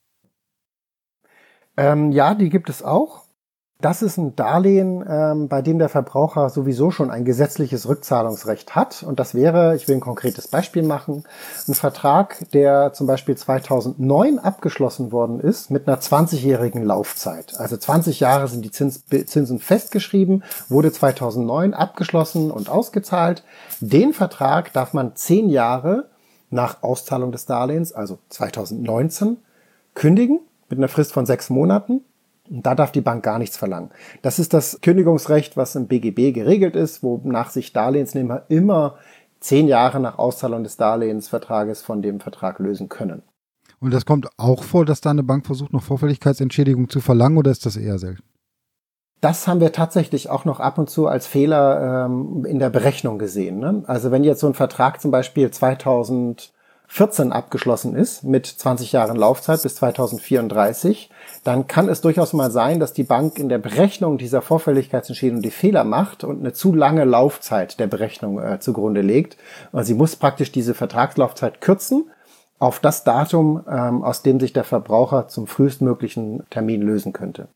Ähm, 1.77 2.11
ja, 2.11 2.35
die 2.35 2.49
gibt 2.49 2.69
es 2.69 2.83
auch. 2.83 3.23
Das 3.83 4.01
ist 4.01 4.15
ein 4.15 4.33
Darlehen, 4.37 5.03
ähm, 5.05 5.49
bei 5.49 5.61
dem 5.61 5.77
der 5.77 5.89
Verbraucher 5.89 6.49
sowieso 6.49 6.89
schon 6.89 7.11
ein 7.11 7.25
gesetzliches 7.25 7.85
Rückzahlungsrecht 7.85 8.75
hat. 8.75 9.03
Und 9.03 9.19
das 9.19 9.35
wäre, 9.35 9.75
ich 9.75 9.89
will 9.89 9.95
ein 9.95 9.99
konkretes 9.99 10.47
Beispiel 10.47 10.83
machen, 10.83 11.25
ein 11.67 11.73
Vertrag, 11.73 12.49
der 12.51 12.93
zum 12.93 13.07
Beispiel 13.07 13.35
2009 13.35 14.39
abgeschlossen 14.39 15.11
worden 15.11 15.41
ist 15.41 15.69
mit 15.69 15.85
einer 15.85 15.99
20-jährigen 15.99 16.81
Laufzeit. 16.81 17.55
Also 17.57 17.75
20 17.75 18.21
Jahre 18.21 18.47
sind 18.47 18.63
die 18.63 18.71
Zins, 18.71 19.03
Zinsen 19.25 19.59
festgeschrieben, 19.59 20.45
wurde 20.69 20.93
2009 20.93 21.73
abgeschlossen 21.73 22.51
und 22.51 22.69
ausgezahlt. 22.69 23.43
Den 23.81 24.13
Vertrag 24.13 24.71
darf 24.71 24.93
man 24.93 25.17
10 25.17 25.49
Jahre 25.49 26.07
nach 26.49 26.83
Auszahlung 26.83 27.33
des 27.33 27.47
Darlehens, 27.47 27.91
also 27.91 28.17
2019, 28.29 29.39
kündigen 29.93 30.39
mit 30.73 30.79
einer 30.79 30.87
Frist 30.87 31.13
von 31.13 31.25
sechs 31.25 31.49
Monaten. 31.49 32.01
Und 32.49 32.65
da 32.65 32.75
darf 32.75 32.91
die 32.91 33.01
Bank 33.01 33.23
gar 33.23 33.39
nichts 33.39 33.57
verlangen. 33.57 33.91
Das 34.21 34.37
ist 34.37 34.53
das 34.53 34.79
Kündigungsrecht, 34.81 35.55
was 35.55 35.75
im 35.75 35.87
BGB 35.87 36.33
geregelt 36.33 36.75
ist, 36.75 37.01
wonach 37.01 37.49
sich 37.49 37.71
Darlehensnehmer 37.71 38.43
immer 38.49 38.95
zehn 39.39 39.67
Jahre 39.67 39.99
nach 39.99 40.17
Auszahlung 40.17 40.63
des 40.63 40.77
Darlehensvertrages 40.77 41.81
von 41.81 42.01
dem 42.01 42.19
Vertrag 42.19 42.59
lösen 42.59 42.89
können. 42.89 43.23
Und 43.79 43.93
das 43.93 44.05
kommt 44.05 44.29
auch 44.37 44.63
vor, 44.63 44.85
dass 44.85 45.01
da 45.01 45.09
eine 45.09 45.23
Bank 45.23 45.45
versucht, 45.45 45.73
noch 45.73 45.83
Vorfälligkeitsentschädigung 45.83 46.89
zu 46.89 47.01
verlangen 47.01 47.37
oder 47.37 47.51
ist 47.51 47.65
das 47.65 47.75
eher 47.75 47.99
selten? 47.99 48.23
Das 49.19 49.47
haben 49.47 49.59
wir 49.59 49.71
tatsächlich 49.71 50.29
auch 50.29 50.45
noch 50.45 50.59
ab 50.59 50.77
und 50.77 50.89
zu 50.89 51.07
als 51.07 51.27
Fehler 51.27 52.05
ähm, 52.05 52.45
in 52.45 52.59
der 52.59 52.69
Berechnung 52.69 53.19
gesehen. 53.19 53.59
Ne? 53.59 53.83
Also 53.87 54.11
wenn 54.11 54.23
jetzt 54.23 54.39
so 54.41 54.47
ein 54.47 54.53
Vertrag 54.53 55.01
zum 55.01 55.11
Beispiel 55.11 55.49
2000 55.49 56.52
14 56.93 57.31
abgeschlossen 57.31 57.95
ist 57.95 58.23
mit 58.23 58.45
20 58.45 58.91
Jahren 58.91 59.17
Laufzeit 59.17 59.63
bis 59.63 59.73
2034, 59.77 61.09
dann 61.43 61.65
kann 61.65 61.89
es 61.89 62.01
durchaus 62.01 62.33
mal 62.33 62.51
sein, 62.51 62.79
dass 62.79 62.93
die 62.93 63.01
Bank 63.01 63.39
in 63.39 63.49
der 63.49 63.57
Berechnung 63.57 64.19
dieser 64.19 64.43
Vorfälligkeitsentschädigung 64.43 65.41
die 65.41 65.49
Fehler 65.49 65.85
macht 65.85 66.23
und 66.23 66.41
eine 66.41 66.53
zu 66.53 66.71
lange 66.71 67.03
Laufzeit 67.03 67.79
der 67.79 67.87
Berechnung 67.87 68.39
äh, 68.39 68.59
zugrunde 68.59 69.01
legt. 69.01 69.37
Und 69.71 69.85
sie 69.85 69.95
muss 69.95 70.15
praktisch 70.15 70.51
diese 70.51 70.75
Vertragslaufzeit 70.75 71.61
kürzen 71.61 72.11
auf 72.59 72.79
das 72.79 73.03
Datum, 73.03 73.63
ähm, 73.67 74.03
aus 74.03 74.21
dem 74.21 74.39
sich 74.39 74.53
der 74.53 74.63
Verbraucher 74.63 75.27
zum 75.27 75.47
frühestmöglichen 75.47 76.43
Termin 76.51 76.83
lösen 76.83 77.11
könnte. 77.11 77.47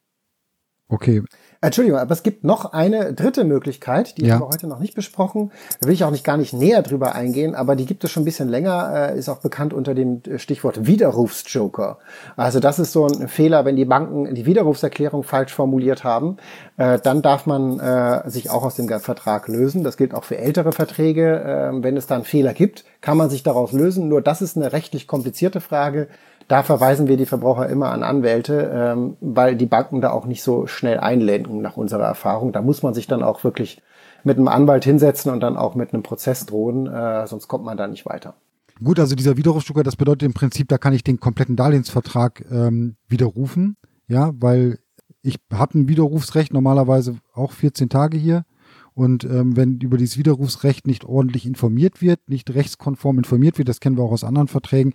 Okay, 0.90 1.22
Entschuldigung, 1.60 2.00
aber 2.00 2.12
es 2.12 2.22
gibt 2.22 2.44
noch 2.44 2.72
eine 2.72 3.14
dritte 3.14 3.44
Möglichkeit, 3.44 4.18
die 4.18 4.26
ja. 4.26 4.36
haben 4.36 4.42
wir 4.42 4.48
heute 4.48 4.68
noch 4.68 4.80
nicht 4.80 4.94
besprochen. 4.94 5.52
Da 5.82 5.88
will 5.88 5.94
ich 5.94 6.04
auch 6.04 6.12
nicht 6.12 6.24
gar 6.24 6.38
nicht 6.38 6.54
näher 6.54 6.84
drüber 6.84 7.16
eingehen, 7.16 7.56
aber 7.56 7.76
die 7.76 7.86
gibt 7.86 8.04
es 8.04 8.12
schon 8.12 8.22
ein 8.22 8.26
bisschen 8.26 8.48
länger, 8.48 9.12
äh, 9.12 9.18
ist 9.18 9.28
auch 9.28 9.40
bekannt 9.40 9.74
unter 9.74 9.96
dem 9.96 10.22
Stichwort 10.38 10.86
Widerrufsjoker. 10.86 11.98
Also 12.36 12.60
das 12.60 12.78
ist 12.78 12.94
so 12.94 13.08
ein 13.08 13.28
Fehler, 13.28 13.66
wenn 13.66 13.76
die 13.76 13.86
Banken 13.86 14.34
die 14.36 14.46
Widerrufserklärung 14.46 15.24
falsch 15.24 15.52
formuliert 15.54 16.04
haben, 16.04 16.38
äh, 16.78 17.00
dann 17.00 17.24
darf 17.24 17.48
man 17.48 17.80
äh, 17.80 18.30
sich 18.30 18.52
auch 18.52 18.64
aus 18.64 18.76
dem 18.76 18.88
Vertrag 18.88 19.48
lösen. 19.48 19.84
Das 19.84 19.98
gilt 19.98 20.14
auch 20.14 20.24
für 20.24 20.38
ältere 20.38 20.72
Verträge. 20.72 21.72
Äh, 21.74 21.84
wenn 21.84 21.98
es 21.98 22.06
da 22.06 22.16
einen 22.16 22.24
Fehler 22.24 22.54
gibt, 22.54 22.86
kann 23.02 23.18
man 23.18 23.30
sich 23.30 23.42
daraus 23.42 23.72
lösen. 23.72 24.08
Nur 24.08 24.22
das 24.22 24.42
ist 24.42 24.56
eine 24.56 24.72
rechtlich 24.74 25.08
komplizierte 25.08 25.60
Frage. 25.60 26.08
Da 26.48 26.64
verweisen 26.64 27.08
wir 27.08 27.18
die 27.18 27.26
Verbraucher 27.26 27.68
immer 27.68 27.92
an 27.92 28.04
Anwälte, 28.04 28.72
ähm, 28.74 29.18
weil 29.20 29.56
die 29.56 29.66
Banken 29.66 30.00
da 30.00 30.12
auch 30.12 30.26
nicht 30.26 30.44
so 30.44 30.66
schnell 30.66 31.00
einlenken 31.00 31.62
nach 31.62 31.76
unserer 31.76 32.06
Erfahrung. 32.06 32.54
Da 32.54 32.62
muss 32.62 32.84
man 32.84 32.94
sich 32.94 33.08
dann 33.08 33.22
auch 33.22 33.44
wirklich 33.44 33.82
mit 34.24 34.38
einem 34.38 34.48
Anwalt 34.48 34.86
hinsetzen 34.86 35.32
und 35.32 35.42
dann 35.42 35.58
auch 35.58 35.76
mit 35.76 35.94
einem 35.94 36.04
Prozess 36.04 36.46
drohen, 36.46 36.88
äh, 36.88 37.28
sonst 37.28 37.48
kommt 37.48 37.66
man 37.66 37.78
da 37.78 37.88
nicht 37.88 38.06
weiter. 38.06 38.36
Gut, 38.84 39.00
also 39.00 39.16
dieser 39.16 39.38
Widerrufsdrucker, 39.38 39.84
das 39.84 39.96
bedeutet 39.96 40.24
im 40.24 40.34
Prinzip, 40.34 40.68
da 40.68 40.78
kann 40.78 40.94
ich 40.94 41.04
den 41.04 41.20
kompletten 41.20 41.56
Darlehensvertrag 41.56 42.46
ähm, 42.52 42.96
widerrufen, 43.08 43.76
ja, 44.08 44.32
weil 44.36 44.80
ich 45.22 45.38
habe 45.52 45.80
ein 45.80 45.90
Widerrufsrecht 45.90 46.54
normalerweise 46.54 47.16
auch 47.34 47.52
14 47.52 47.90
Tage 47.90 48.18
hier 48.18 48.46
Und 48.94 49.26
ähm, 49.26 49.56
wenn 49.56 49.80
über 49.80 49.98
dieses 49.98 50.18
Widerrufsrecht 50.18 50.88
nicht 50.88 51.06
ordentlich 51.06 51.46
informiert 51.46 52.02
wird, 52.02 52.20
nicht 52.30 52.50
rechtskonform 52.54 53.20
informiert 53.20 53.58
wird, 53.58 53.70
das 53.70 53.80
kennen 53.80 53.96
wir 53.96 54.04
auch 54.04 54.12
aus 54.12 54.24
anderen 54.24 54.48
Verträgen, 54.48 54.94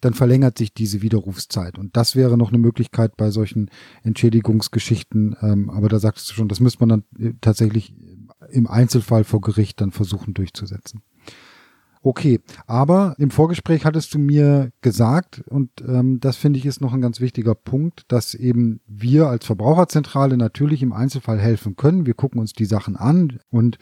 dann 0.00 0.14
verlängert 0.14 0.58
sich 0.58 0.72
diese 0.72 1.02
Widerrufszeit. 1.02 1.78
Und 1.78 1.96
das 1.96 2.16
wäre 2.16 2.38
noch 2.38 2.48
eine 2.48 2.58
Möglichkeit 2.58 3.16
bei 3.16 3.30
solchen 3.30 3.70
Entschädigungsgeschichten. 4.02 5.36
Ähm, 5.42 5.70
aber 5.70 5.88
da 5.88 5.98
sagtest 5.98 6.30
du 6.30 6.34
schon, 6.34 6.48
das 6.48 6.60
müsste 6.60 6.86
man 6.86 6.88
dann 6.88 7.04
äh, 7.18 7.34
tatsächlich 7.40 7.94
im 8.50 8.66
Einzelfall 8.66 9.24
vor 9.24 9.40
Gericht 9.40 9.80
dann 9.80 9.92
versuchen 9.92 10.34
durchzusetzen. 10.34 11.02
Okay, 12.02 12.40
aber 12.66 13.14
im 13.18 13.30
Vorgespräch 13.30 13.84
hattest 13.84 14.14
du 14.14 14.18
mir 14.18 14.72
gesagt, 14.80 15.42
und 15.48 15.70
ähm, 15.86 16.18
das 16.18 16.36
finde 16.36 16.58
ich 16.58 16.64
ist 16.64 16.80
noch 16.80 16.94
ein 16.94 17.02
ganz 17.02 17.20
wichtiger 17.20 17.54
Punkt, 17.54 18.04
dass 18.08 18.32
eben 18.32 18.80
wir 18.86 19.26
als 19.28 19.44
Verbraucherzentrale 19.44 20.38
natürlich 20.38 20.82
im 20.82 20.94
Einzelfall 20.94 21.38
helfen 21.38 21.76
können. 21.76 22.06
Wir 22.06 22.14
gucken 22.14 22.40
uns 22.40 22.54
die 22.54 22.64
Sachen 22.64 22.96
an 22.96 23.40
und 23.50 23.76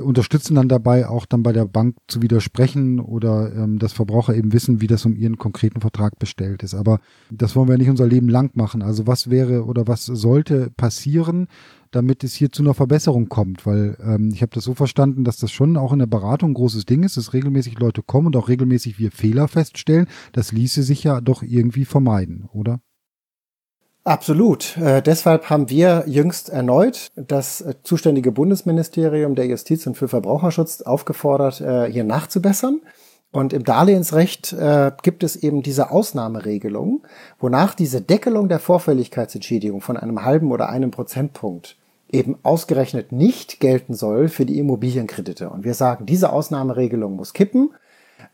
unterstützen 0.00 0.54
dann 0.54 0.68
dabei, 0.68 1.06
auch 1.06 1.26
dann 1.26 1.42
bei 1.42 1.52
der 1.52 1.66
Bank 1.66 1.96
zu 2.08 2.22
widersprechen 2.22 2.98
oder 2.98 3.54
ähm, 3.54 3.78
dass 3.78 3.92
Verbraucher 3.92 4.34
eben 4.34 4.52
wissen, 4.52 4.80
wie 4.80 4.86
das 4.86 5.04
um 5.04 5.14
ihren 5.14 5.36
konkreten 5.36 5.80
Vertrag 5.80 6.18
bestellt 6.18 6.62
ist. 6.62 6.74
Aber 6.74 7.00
das 7.30 7.54
wollen 7.54 7.68
wir 7.68 7.76
nicht 7.76 7.90
unser 7.90 8.06
Leben 8.06 8.28
lang 8.28 8.52
machen. 8.54 8.82
Also 8.82 9.06
was 9.06 9.28
wäre 9.28 9.66
oder 9.66 9.86
was 9.86 10.06
sollte 10.06 10.70
passieren, 10.76 11.48
damit 11.90 12.24
es 12.24 12.32
hier 12.32 12.50
zu 12.50 12.62
einer 12.62 12.72
Verbesserung 12.72 13.28
kommt? 13.28 13.66
Weil 13.66 13.98
ähm, 14.02 14.30
ich 14.32 14.40
habe 14.40 14.54
das 14.54 14.64
so 14.64 14.74
verstanden, 14.74 15.24
dass 15.24 15.36
das 15.36 15.52
schon 15.52 15.76
auch 15.76 15.92
in 15.92 15.98
der 15.98 16.06
Beratung 16.06 16.52
ein 16.52 16.54
großes 16.54 16.86
Ding 16.86 17.02
ist, 17.02 17.18
dass 17.18 17.34
regelmäßig 17.34 17.78
Leute 17.78 18.02
kommen 18.02 18.28
und 18.28 18.36
auch 18.36 18.48
regelmäßig 18.48 18.98
wir 18.98 19.10
Fehler 19.10 19.46
feststellen. 19.46 20.06
Das 20.32 20.52
ließe 20.52 20.82
sich 20.82 21.04
ja 21.04 21.20
doch 21.20 21.42
irgendwie 21.42 21.84
vermeiden, 21.84 22.48
oder? 22.52 22.80
Absolut. 24.04 24.76
Äh, 24.78 25.00
deshalb 25.00 25.48
haben 25.48 25.70
wir 25.70 26.04
jüngst 26.06 26.48
erneut 26.48 27.12
das 27.14 27.60
äh, 27.60 27.74
zuständige 27.84 28.32
Bundesministerium 28.32 29.36
der 29.36 29.46
Justiz 29.46 29.86
und 29.86 29.96
für 29.96 30.08
Verbraucherschutz 30.08 30.82
aufgefordert, 30.82 31.60
äh, 31.60 31.90
hier 31.90 32.02
nachzubessern. 32.02 32.80
Und 33.30 33.52
im 33.52 33.64
Darlehensrecht 33.64 34.52
äh, 34.52 34.90
gibt 35.02 35.22
es 35.22 35.36
eben 35.36 35.62
diese 35.62 35.90
Ausnahmeregelung, 35.90 37.06
wonach 37.38 37.74
diese 37.74 38.00
Deckelung 38.00 38.48
der 38.48 38.58
Vorfälligkeitsentschädigung 38.58 39.80
von 39.80 39.96
einem 39.96 40.24
halben 40.24 40.50
oder 40.50 40.68
einem 40.68 40.90
Prozentpunkt 40.90 41.76
eben 42.10 42.36
ausgerechnet 42.42 43.12
nicht 43.12 43.58
gelten 43.60 43.94
soll 43.94 44.28
für 44.28 44.44
die 44.44 44.58
Immobilienkredite. 44.58 45.48
Und 45.48 45.64
wir 45.64 45.74
sagen, 45.74 46.06
diese 46.06 46.30
Ausnahmeregelung 46.32 47.16
muss 47.16 47.32
kippen 47.32 47.70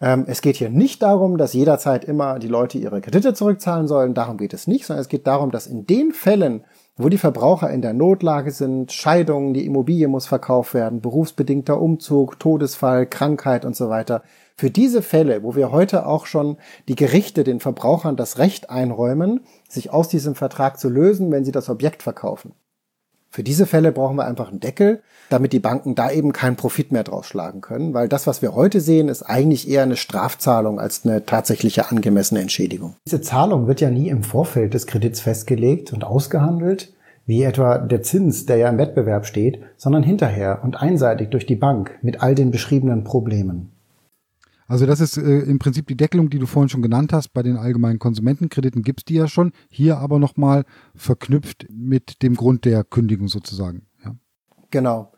ähm, 0.01 0.25
es 0.29 0.43
geht 0.43 0.57
hier 0.57 0.71
nicht 0.71 1.03
darum, 1.03 1.39
dass 1.39 1.53
jederzeit 1.53 2.05
immer 2.05 2.39
die 2.39 2.49
Leute 2.49 2.79
ihre 2.79 3.01
Kredite 3.01 3.35
zurückzahlen 3.35 3.89
sollen. 3.89 4.15
Darum 4.15 4.37
geht 4.37 4.55
es 4.55 4.67
nicht, 4.67 4.87
sondern 4.87 5.01
es 5.01 5.09
geht 5.09 5.27
darum, 5.27 5.51
dass 5.51 5.67
in 5.67 5.87
den 5.87 6.13
Fällen, 6.13 6.65
wo 6.97 7.09
die 7.09 7.19
Verbraucher 7.19 7.71
in 7.71 7.83
der 7.83 7.95
Notlage 7.95 8.51
sind, 8.53 8.93
Scheidungen, 8.93 9.55
die 9.55 9.67
Immobilie 9.67 10.07
muss 10.07 10.27
verkauft 10.27 10.75
werden, 10.75 11.01
berufsbedingter 11.01 11.81
Umzug, 11.81 12.39
Todesfall, 12.39 13.07
Krankheit 13.07 13.65
und 13.65 13.75
so 13.75 13.89
weiter. 13.89 14.23
Für 14.57 14.71
diese 14.71 15.03
Fälle, 15.03 15.43
wo 15.43 15.57
wir 15.57 15.73
heute 15.73 16.07
auch 16.07 16.27
schon 16.27 16.59
die 16.89 16.97
Gerichte 16.97 17.45
den 17.45 17.61
Verbrauchern 17.61 18.17
das 18.17 18.39
Recht 18.39 18.71
einräumen, 18.71 19.41
sich 19.69 19.91
aus 19.91 20.09
diesem 20.09 20.35
Vertrag 20.35 20.79
zu 20.79 20.89
lösen, 20.89 21.31
wenn 21.31 21.45
sie 21.45 21.53
das 21.53 21.69
Objekt 21.69 22.03
verkaufen. 22.03 22.53
Für 23.31 23.43
diese 23.43 23.67
Fälle 23.67 23.93
brauchen 23.93 24.17
wir 24.17 24.27
einfach 24.27 24.49
einen 24.49 24.61
Deckel, 24.61 25.03
damit 25.29 25.53
die 25.53 25.59
Banken 25.59 25.95
da 25.95 26.11
eben 26.11 26.33
keinen 26.33 26.57
Profit 26.57 26.93
mehr 26.93 27.05
draus 27.05 27.27
schlagen 27.27 27.61
können, 27.61 27.93
weil 27.95 28.09
das, 28.09 28.27
was 28.27 28.41
wir 28.41 28.55
heute 28.55 28.81
sehen, 28.81 29.09
ist 29.09 29.23
eigentlich 29.23 29.69
eher 29.69 29.83
eine 29.83 29.97
Strafzahlung 29.97 30.81
als 30.81 31.05
eine 31.05 31.27
tatsächliche 31.27 31.91
angemessene 31.91 32.41
Entschädigung. 32.41 32.97
Diese 33.07 33.21
Zahlung 33.21 33.67
wird 33.67 33.81
ja 33.81 33.91
nie 33.91 34.09
im 34.09 34.23
Vorfeld 34.23 34.75
des 34.75 34.87
Kredits 34.87 35.21
festgelegt 35.21 35.93
und 35.93 36.05
ausgehandelt, 36.05 36.95
wie 37.27 37.43
etwa 37.43 37.77
der 37.77 38.03
Zins, 38.03 38.47
der 38.47 38.57
ja 38.57 38.71
im 38.71 38.79
Wettbewerb 38.79 39.27
steht, 39.27 39.61
sondern 39.77 40.03
hinterher 40.03 40.61
und 40.65 40.81
einseitig 40.81 41.29
durch 41.29 41.45
die 41.45 41.57
Bank 41.57 41.99
mit 42.01 42.23
all 42.23 42.35
den 42.35 42.51
beschriebenen 42.51 43.05
Problemen. 43.05 43.73
Also 44.69 44.85
das 44.85 45.01
ist 45.01 45.17
äh, 45.17 45.23
im 45.23 45.59
Prinzip 45.59 45.87
die 45.87 45.97
Deckelung, 45.97 46.29
die 46.29 46.39
du 46.39 46.47
vorhin 46.47 46.69
schon 46.69 46.83
genannt 46.83 47.13
hast. 47.13 47.29
Bei 47.29 47.43
den 47.43 47.57
allgemeinen 47.57 47.99
Konsumentenkrediten 47.99 48.83
gibt's 48.83 49.07
die 49.07 49.15
ja 49.15 49.27
schon. 49.27 49.53
Hier 49.71 49.97
aber 49.97 50.19
nochmal 50.19 50.65
verknüpft 50.95 51.67
mit 51.71 52.23
dem 52.23 52.37
Grund 52.37 52.67
der 52.67 52.85
Kündigung 52.85 53.29
sozusagen. 53.29 53.87
Ja. 54.05 54.15
Genau. 54.71 55.13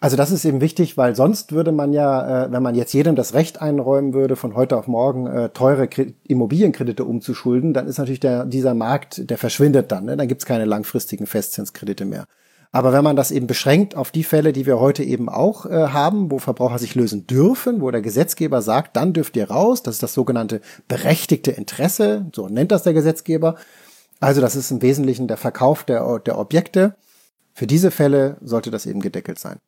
Also 0.00 0.16
das 0.16 0.30
ist 0.32 0.44
eben 0.44 0.60
wichtig, 0.60 0.96
weil 0.96 1.14
sonst 1.14 1.52
würde 1.52 1.72
man 1.72 1.92
ja, 1.92 2.46
äh, 2.46 2.52
wenn 2.52 2.62
man 2.62 2.74
jetzt 2.76 2.92
jedem 2.92 3.16
das 3.16 3.34
Recht 3.34 3.60
einräumen 3.60 4.14
würde, 4.14 4.36
von 4.36 4.54
heute 4.54 4.76
auf 4.76 4.86
morgen 4.86 5.26
äh, 5.26 5.48
teure 5.50 5.88
Kredit 5.88 6.16
Immobilienkredite 6.26 7.04
umzuschulden, 7.04 7.72
dann 7.72 7.86
ist 7.86 7.98
natürlich 7.98 8.20
der, 8.20 8.44
dieser 8.44 8.74
Markt, 8.74 9.28
der 9.30 9.38
verschwindet 9.38 9.92
dann. 9.92 10.06
Ne? 10.06 10.16
Dann 10.16 10.28
gibt's 10.28 10.46
keine 10.46 10.64
langfristigen 10.64 11.26
Festzinskredite 11.26 12.04
mehr. 12.04 12.26
Aber 12.74 12.94
wenn 12.94 13.04
man 13.04 13.16
das 13.16 13.30
eben 13.30 13.46
beschränkt 13.46 13.94
auf 13.94 14.10
die 14.10 14.24
Fälle, 14.24 14.54
die 14.54 14.64
wir 14.64 14.80
heute 14.80 15.04
eben 15.04 15.28
auch 15.28 15.66
äh, 15.66 15.88
haben, 15.88 16.30
wo 16.30 16.38
Verbraucher 16.38 16.78
sich 16.78 16.94
lösen 16.94 17.26
dürfen, 17.26 17.82
wo 17.82 17.90
der 17.90 18.00
Gesetzgeber 18.00 18.62
sagt, 18.62 18.96
dann 18.96 19.12
dürft 19.12 19.36
ihr 19.36 19.50
raus, 19.50 19.82
das 19.82 19.96
ist 19.96 20.02
das 20.02 20.14
sogenannte 20.14 20.62
berechtigte 20.88 21.50
Interesse, 21.50 22.26
so 22.34 22.48
nennt 22.48 22.72
das 22.72 22.82
der 22.82 22.94
Gesetzgeber. 22.94 23.56
Also 24.20 24.40
das 24.40 24.56
ist 24.56 24.70
im 24.70 24.80
Wesentlichen 24.80 25.28
der 25.28 25.36
Verkauf 25.36 25.84
der, 25.84 26.18
der 26.20 26.38
Objekte. 26.38 26.94
Für 27.52 27.66
diese 27.66 27.90
Fälle 27.90 28.38
sollte 28.40 28.70
das 28.70 28.86
eben 28.86 29.00
gedeckelt 29.00 29.38
sein. 29.38 29.58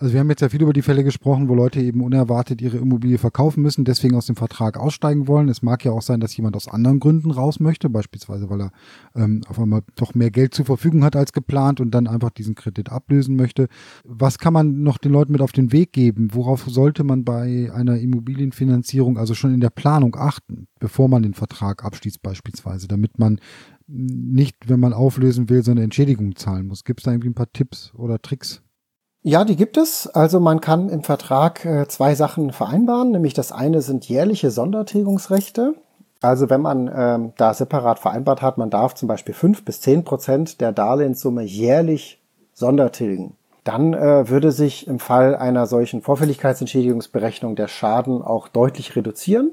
Also 0.00 0.12
wir 0.12 0.20
haben 0.20 0.30
jetzt 0.30 0.42
ja 0.42 0.48
viel 0.48 0.62
über 0.62 0.72
die 0.72 0.82
Fälle 0.82 1.02
gesprochen, 1.02 1.48
wo 1.48 1.56
Leute 1.56 1.80
eben 1.80 2.02
unerwartet 2.02 2.62
ihre 2.62 2.76
Immobilie 2.76 3.18
verkaufen 3.18 3.64
müssen, 3.64 3.84
deswegen 3.84 4.14
aus 4.14 4.26
dem 4.26 4.36
Vertrag 4.36 4.78
aussteigen 4.78 5.26
wollen. 5.26 5.48
Es 5.48 5.60
mag 5.60 5.84
ja 5.84 5.90
auch 5.90 6.02
sein, 6.02 6.20
dass 6.20 6.36
jemand 6.36 6.54
aus 6.54 6.68
anderen 6.68 7.00
Gründen 7.00 7.32
raus 7.32 7.58
möchte, 7.58 7.90
beispielsweise 7.90 8.48
weil 8.48 8.60
er 8.60 8.72
ähm, 9.16 9.42
auf 9.48 9.58
einmal 9.58 9.82
doch 9.96 10.14
mehr 10.14 10.30
Geld 10.30 10.54
zur 10.54 10.66
Verfügung 10.66 11.02
hat 11.02 11.16
als 11.16 11.32
geplant 11.32 11.80
und 11.80 11.90
dann 11.90 12.06
einfach 12.06 12.30
diesen 12.30 12.54
Kredit 12.54 12.92
ablösen 12.92 13.34
möchte. 13.34 13.66
Was 14.04 14.38
kann 14.38 14.52
man 14.52 14.84
noch 14.84 14.98
den 14.98 15.10
Leuten 15.10 15.32
mit 15.32 15.40
auf 15.40 15.50
den 15.50 15.72
Weg 15.72 15.92
geben? 15.92 16.28
Worauf 16.32 16.66
sollte 16.68 17.02
man 17.02 17.24
bei 17.24 17.68
einer 17.74 17.98
Immobilienfinanzierung 17.98 19.18
also 19.18 19.34
schon 19.34 19.52
in 19.52 19.60
der 19.60 19.70
Planung 19.70 20.14
achten, 20.16 20.68
bevor 20.78 21.08
man 21.08 21.24
den 21.24 21.34
Vertrag 21.34 21.84
abschließt 21.84 22.22
beispielsweise, 22.22 22.86
damit 22.86 23.18
man 23.18 23.40
nicht, 23.88 24.68
wenn 24.68 24.78
man 24.78 24.92
auflösen 24.92 25.48
will, 25.48 25.64
so 25.64 25.72
eine 25.72 25.82
Entschädigung 25.82 26.36
zahlen 26.36 26.68
muss? 26.68 26.84
Gibt 26.84 27.00
es 27.00 27.04
da 27.04 27.10
irgendwie 27.10 27.30
ein 27.30 27.34
paar 27.34 27.52
Tipps 27.52 27.92
oder 27.96 28.22
Tricks? 28.22 28.62
Ja, 29.22 29.44
die 29.44 29.56
gibt 29.56 29.76
es. 29.76 30.06
Also 30.06 30.40
man 30.40 30.60
kann 30.60 30.88
im 30.88 31.02
Vertrag 31.02 31.64
äh, 31.64 31.88
zwei 31.88 32.14
Sachen 32.14 32.52
vereinbaren, 32.52 33.10
nämlich 33.10 33.34
das 33.34 33.52
eine 33.52 33.82
sind 33.82 34.08
jährliche 34.08 34.50
Sondertilgungsrechte. 34.50 35.74
Also 36.20 36.50
wenn 36.50 36.60
man 36.62 36.90
ähm, 36.92 37.32
da 37.36 37.54
separat 37.54 37.98
vereinbart 37.98 38.42
hat, 38.42 38.58
man 38.58 38.70
darf 38.70 38.94
zum 38.94 39.08
Beispiel 39.08 39.34
fünf 39.34 39.64
bis 39.64 39.80
zehn 39.80 40.04
Prozent 40.04 40.60
der 40.60 40.72
Darlehenssumme 40.72 41.42
jährlich 41.42 42.20
sondertilgen. 42.54 43.34
Dann 43.64 43.92
äh, 43.92 44.28
würde 44.28 44.50
sich 44.50 44.86
im 44.86 44.98
Fall 44.98 45.36
einer 45.36 45.66
solchen 45.66 46.00
Vorfälligkeitsentschädigungsberechnung 46.00 47.54
der 47.54 47.68
Schaden 47.68 48.22
auch 48.22 48.48
deutlich 48.48 48.96
reduzieren 48.96 49.52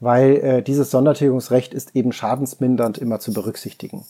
weil 0.00 0.36
äh, 0.36 0.62
dieses 0.62 0.90
Sondertilgungsrecht 0.90 1.72
ist 1.72 1.96
eben 1.96 2.12
schadensmindernd 2.12 2.98
immer 2.98 3.18
zu 3.18 3.32
berücksichtigen. 3.32 4.04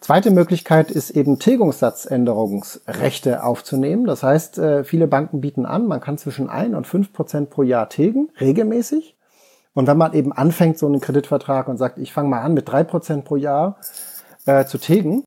Zweite 0.00 0.30
Möglichkeit 0.30 0.90
ist 0.90 1.10
eben 1.10 1.38
Tilgungssatzänderungsrechte 1.38 3.42
aufzunehmen. 3.42 4.06
Das 4.06 4.22
heißt, 4.22 4.58
äh, 4.58 4.84
viele 4.84 5.06
Banken 5.06 5.40
bieten 5.40 5.66
an, 5.66 5.86
man 5.86 6.00
kann 6.00 6.18
zwischen 6.18 6.48
ein 6.48 6.74
und 6.74 6.86
fünf 6.86 7.12
Prozent 7.12 7.50
pro 7.50 7.62
Jahr 7.62 7.88
tilgen, 7.88 8.30
regelmäßig. 8.40 9.16
Und 9.74 9.86
wenn 9.86 9.98
man 9.98 10.14
eben 10.14 10.32
anfängt, 10.32 10.78
so 10.78 10.86
einen 10.86 11.00
Kreditvertrag 11.00 11.68
und 11.68 11.76
sagt, 11.76 11.98
ich 11.98 12.12
fange 12.12 12.28
mal 12.28 12.40
an 12.40 12.54
mit 12.54 12.68
drei 12.68 12.84
Prozent 12.84 13.24
pro 13.24 13.36
Jahr 13.36 13.78
äh, 14.46 14.64
zu 14.64 14.78
tilgen, 14.78 15.24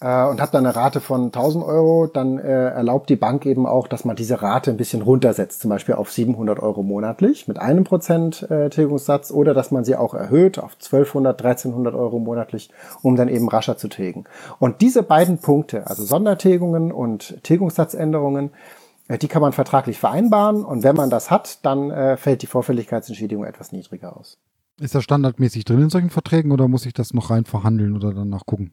äh, 0.00 0.26
und 0.26 0.40
habe 0.40 0.52
dann 0.52 0.66
eine 0.66 0.76
Rate 0.76 1.00
von 1.00 1.26
1000 1.26 1.64
Euro, 1.64 2.06
dann 2.06 2.38
äh, 2.38 2.68
erlaubt 2.68 3.08
die 3.08 3.16
Bank 3.16 3.46
eben 3.46 3.66
auch, 3.66 3.88
dass 3.88 4.04
man 4.04 4.16
diese 4.16 4.42
Rate 4.42 4.70
ein 4.70 4.76
bisschen 4.76 5.02
runtersetzt, 5.02 5.60
zum 5.60 5.70
Beispiel 5.70 5.94
auf 5.94 6.12
700 6.12 6.60
Euro 6.60 6.82
monatlich 6.82 7.48
mit 7.48 7.58
einem 7.58 7.84
Prozent 7.84 8.48
äh, 8.50 8.68
Tilgungssatz 8.68 9.30
oder 9.30 9.54
dass 9.54 9.70
man 9.70 9.84
sie 9.84 9.96
auch 9.96 10.14
erhöht 10.14 10.58
auf 10.58 10.74
1200, 10.74 11.42
1300 11.42 11.94
Euro 11.94 12.18
monatlich, 12.18 12.70
um 13.02 13.16
dann 13.16 13.28
eben 13.28 13.48
rascher 13.48 13.78
zu 13.78 13.88
tilgen. 13.88 14.24
Und 14.58 14.82
diese 14.82 15.02
beiden 15.02 15.38
Punkte, 15.38 15.86
also 15.86 16.04
Sondertilgungen 16.04 16.92
und 16.92 17.42
Tilgungssatzänderungen, 17.42 18.50
äh, 19.08 19.16
die 19.16 19.28
kann 19.28 19.40
man 19.40 19.52
vertraglich 19.52 19.98
vereinbaren 19.98 20.64
und 20.64 20.82
wenn 20.82 20.96
man 20.96 21.08
das 21.08 21.30
hat, 21.30 21.64
dann 21.64 21.90
äh, 21.90 22.16
fällt 22.18 22.42
die 22.42 22.46
Vorfälligkeitsentschädigung 22.46 23.44
etwas 23.44 23.72
niedriger 23.72 24.16
aus. 24.16 24.36
Ist 24.78 24.94
das 24.94 25.04
standardmäßig 25.04 25.64
drin 25.64 25.80
in 25.80 25.88
solchen 25.90 26.10
Verträgen 26.10 26.52
oder 26.52 26.68
muss 26.68 26.84
ich 26.84 26.92
das 26.92 27.14
noch 27.14 27.30
rein 27.30 27.46
verhandeln 27.46 27.96
oder 27.96 28.12
danach 28.12 28.44
gucken? 28.44 28.72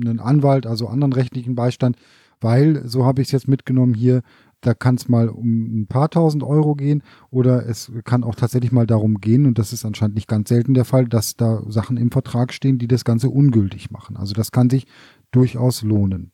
einen 0.00 0.20
Anwalt, 0.20 0.68
also 0.68 0.86
anderen 0.86 1.14
rechtlichen 1.14 1.56
Beistand, 1.56 1.96
weil, 2.40 2.86
so 2.86 3.04
habe 3.04 3.22
ich 3.22 3.28
es 3.28 3.32
jetzt 3.32 3.48
mitgenommen 3.48 3.94
hier, 3.94 4.22
da 4.60 4.74
kann 4.74 4.96
es 4.96 5.08
mal 5.08 5.28
um 5.28 5.82
ein 5.82 5.86
paar 5.86 6.10
tausend 6.10 6.42
Euro 6.42 6.74
gehen 6.74 7.02
oder 7.30 7.66
es 7.66 7.90
kann 8.04 8.24
auch 8.24 8.34
tatsächlich 8.34 8.72
mal 8.72 8.86
darum 8.86 9.20
gehen, 9.20 9.46
und 9.46 9.58
das 9.58 9.72
ist 9.72 9.84
anscheinend 9.84 10.14
nicht 10.14 10.28
ganz 10.28 10.48
selten 10.48 10.74
der 10.74 10.84
Fall, 10.84 11.06
dass 11.06 11.36
da 11.36 11.62
Sachen 11.68 11.96
im 11.96 12.10
Vertrag 12.10 12.52
stehen, 12.52 12.78
die 12.78 12.88
das 12.88 13.04
Ganze 13.04 13.30
ungültig 13.30 13.90
machen. 13.90 14.16
Also 14.16 14.34
das 14.34 14.52
kann 14.52 14.70
sich 14.70 14.86
durchaus 15.30 15.82
lohnen. 15.82 16.32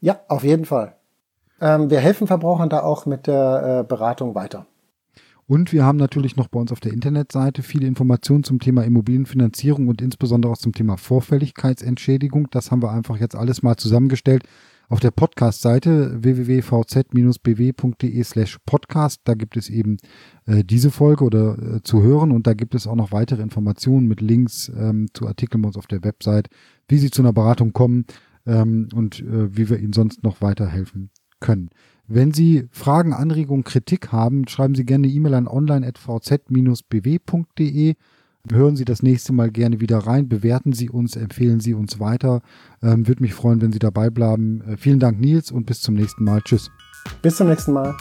Ja, 0.00 0.20
auf 0.28 0.44
jeden 0.44 0.64
Fall. 0.64 0.96
Ähm, 1.60 1.90
wir 1.90 2.00
helfen 2.00 2.26
Verbrauchern 2.26 2.68
da 2.68 2.82
auch 2.82 3.06
mit 3.06 3.26
der 3.26 3.80
äh, 3.80 3.88
Beratung 3.88 4.34
weiter. 4.34 4.66
Und 5.46 5.72
wir 5.72 5.84
haben 5.84 5.98
natürlich 5.98 6.36
noch 6.36 6.48
bei 6.48 6.58
uns 6.58 6.72
auf 6.72 6.80
der 6.80 6.92
Internetseite 6.92 7.62
viele 7.62 7.86
Informationen 7.86 8.42
zum 8.42 8.58
Thema 8.58 8.84
Immobilienfinanzierung 8.84 9.88
und 9.88 10.00
insbesondere 10.00 10.52
auch 10.52 10.58
zum 10.58 10.72
Thema 10.72 10.96
Vorfälligkeitsentschädigung. 10.96 12.48
Das 12.50 12.70
haben 12.70 12.82
wir 12.82 12.90
einfach 12.90 13.16
jetzt 13.18 13.34
alles 13.34 13.62
mal 13.62 13.76
zusammengestellt 13.76 14.44
auf 14.88 15.00
der 15.00 15.10
Podcast-Seite 15.10 16.22
www.vz-bw.de 16.22 18.24
slash 18.24 18.58
podcast. 18.66 19.22
Da 19.24 19.34
gibt 19.34 19.56
es 19.56 19.70
eben 19.70 19.96
äh, 20.46 20.64
diese 20.64 20.90
Folge 20.90 21.24
oder 21.24 21.58
äh, 21.58 21.82
zu 21.82 22.02
hören 22.02 22.30
und 22.30 22.46
da 22.46 22.54
gibt 22.54 22.74
es 22.74 22.86
auch 22.86 22.94
noch 22.94 23.12
weitere 23.12 23.42
Informationen 23.42 24.06
mit 24.06 24.20
Links 24.20 24.70
ähm, 24.76 25.08
zu 25.14 25.26
Artikeln 25.26 25.62
bei 25.62 25.68
uns 25.68 25.76
auf 25.76 25.86
der 25.86 26.04
Website, 26.04 26.48
wie 26.88 26.98
Sie 26.98 27.10
zu 27.10 27.22
einer 27.22 27.32
Beratung 27.32 27.72
kommen 27.72 28.06
ähm, 28.46 28.88
und 28.94 29.20
äh, 29.20 29.56
wie 29.56 29.70
wir 29.70 29.78
Ihnen 29.78 29.92
sonst 29.92 30.22
noch 30.22 30.40
weiterhelfen 30.40 31.10
können. 31.40 31.70
Wenn 32.06 32.32
Sie 32.32 32.68
Fragen, 32.70 33.12
Anregungen, 33.12 33.64
Kritik 33.64 34.12
haben, 34.12 34.46
schreiben 34.48 34.74
Sie 34.74 34.84
gerne 34.84 35.06
eine 35.06 35.14
E-Mail 35.14 35.34
an 35.34 35.48
online.vz-bw.de. 35.48 37.94
Hören 38.50 38.74
Sie 38.74 38.84
das 38.84 39.04
nächste 39.04 39.32
Mal 39.32 39.50
gerne 39.50 39.80
wieder 39.80 39.98
rein, 39.98 40.28
bewerten 40.28 40.72
Sie 40.72 40.90
uns, 40.90 41.14
empfehlen 41.14 41.60
Sie 41.60 41.74
uns 41.74 42.00
weiter. 42.00 42.42
Ähm, 42.82 43.06
Würde 43.06 43.22
mich 43.22 43.34
freuen, 43.34 43.62
wenn 43.62 43.72
Sie 43.72 43.78
dabei 43.78 44.10
bleiben. 44.10 44.62
Äh, 44.62 44.76
vielen 44.76 44.98
Dank, 44.98 45.20
Nils, 45.20 45.52
und 45.52 45.64
bis 45.64 45.80
zum 45.80 45.94
nächsten 45.94 46.24
Mal. 46.24 46.42
Tschüss. 46.42 46.68
Bis 47.22 47.36
zum 47.36 47.48
nächsten 47.48 47.72
Mal. 47.72 47.94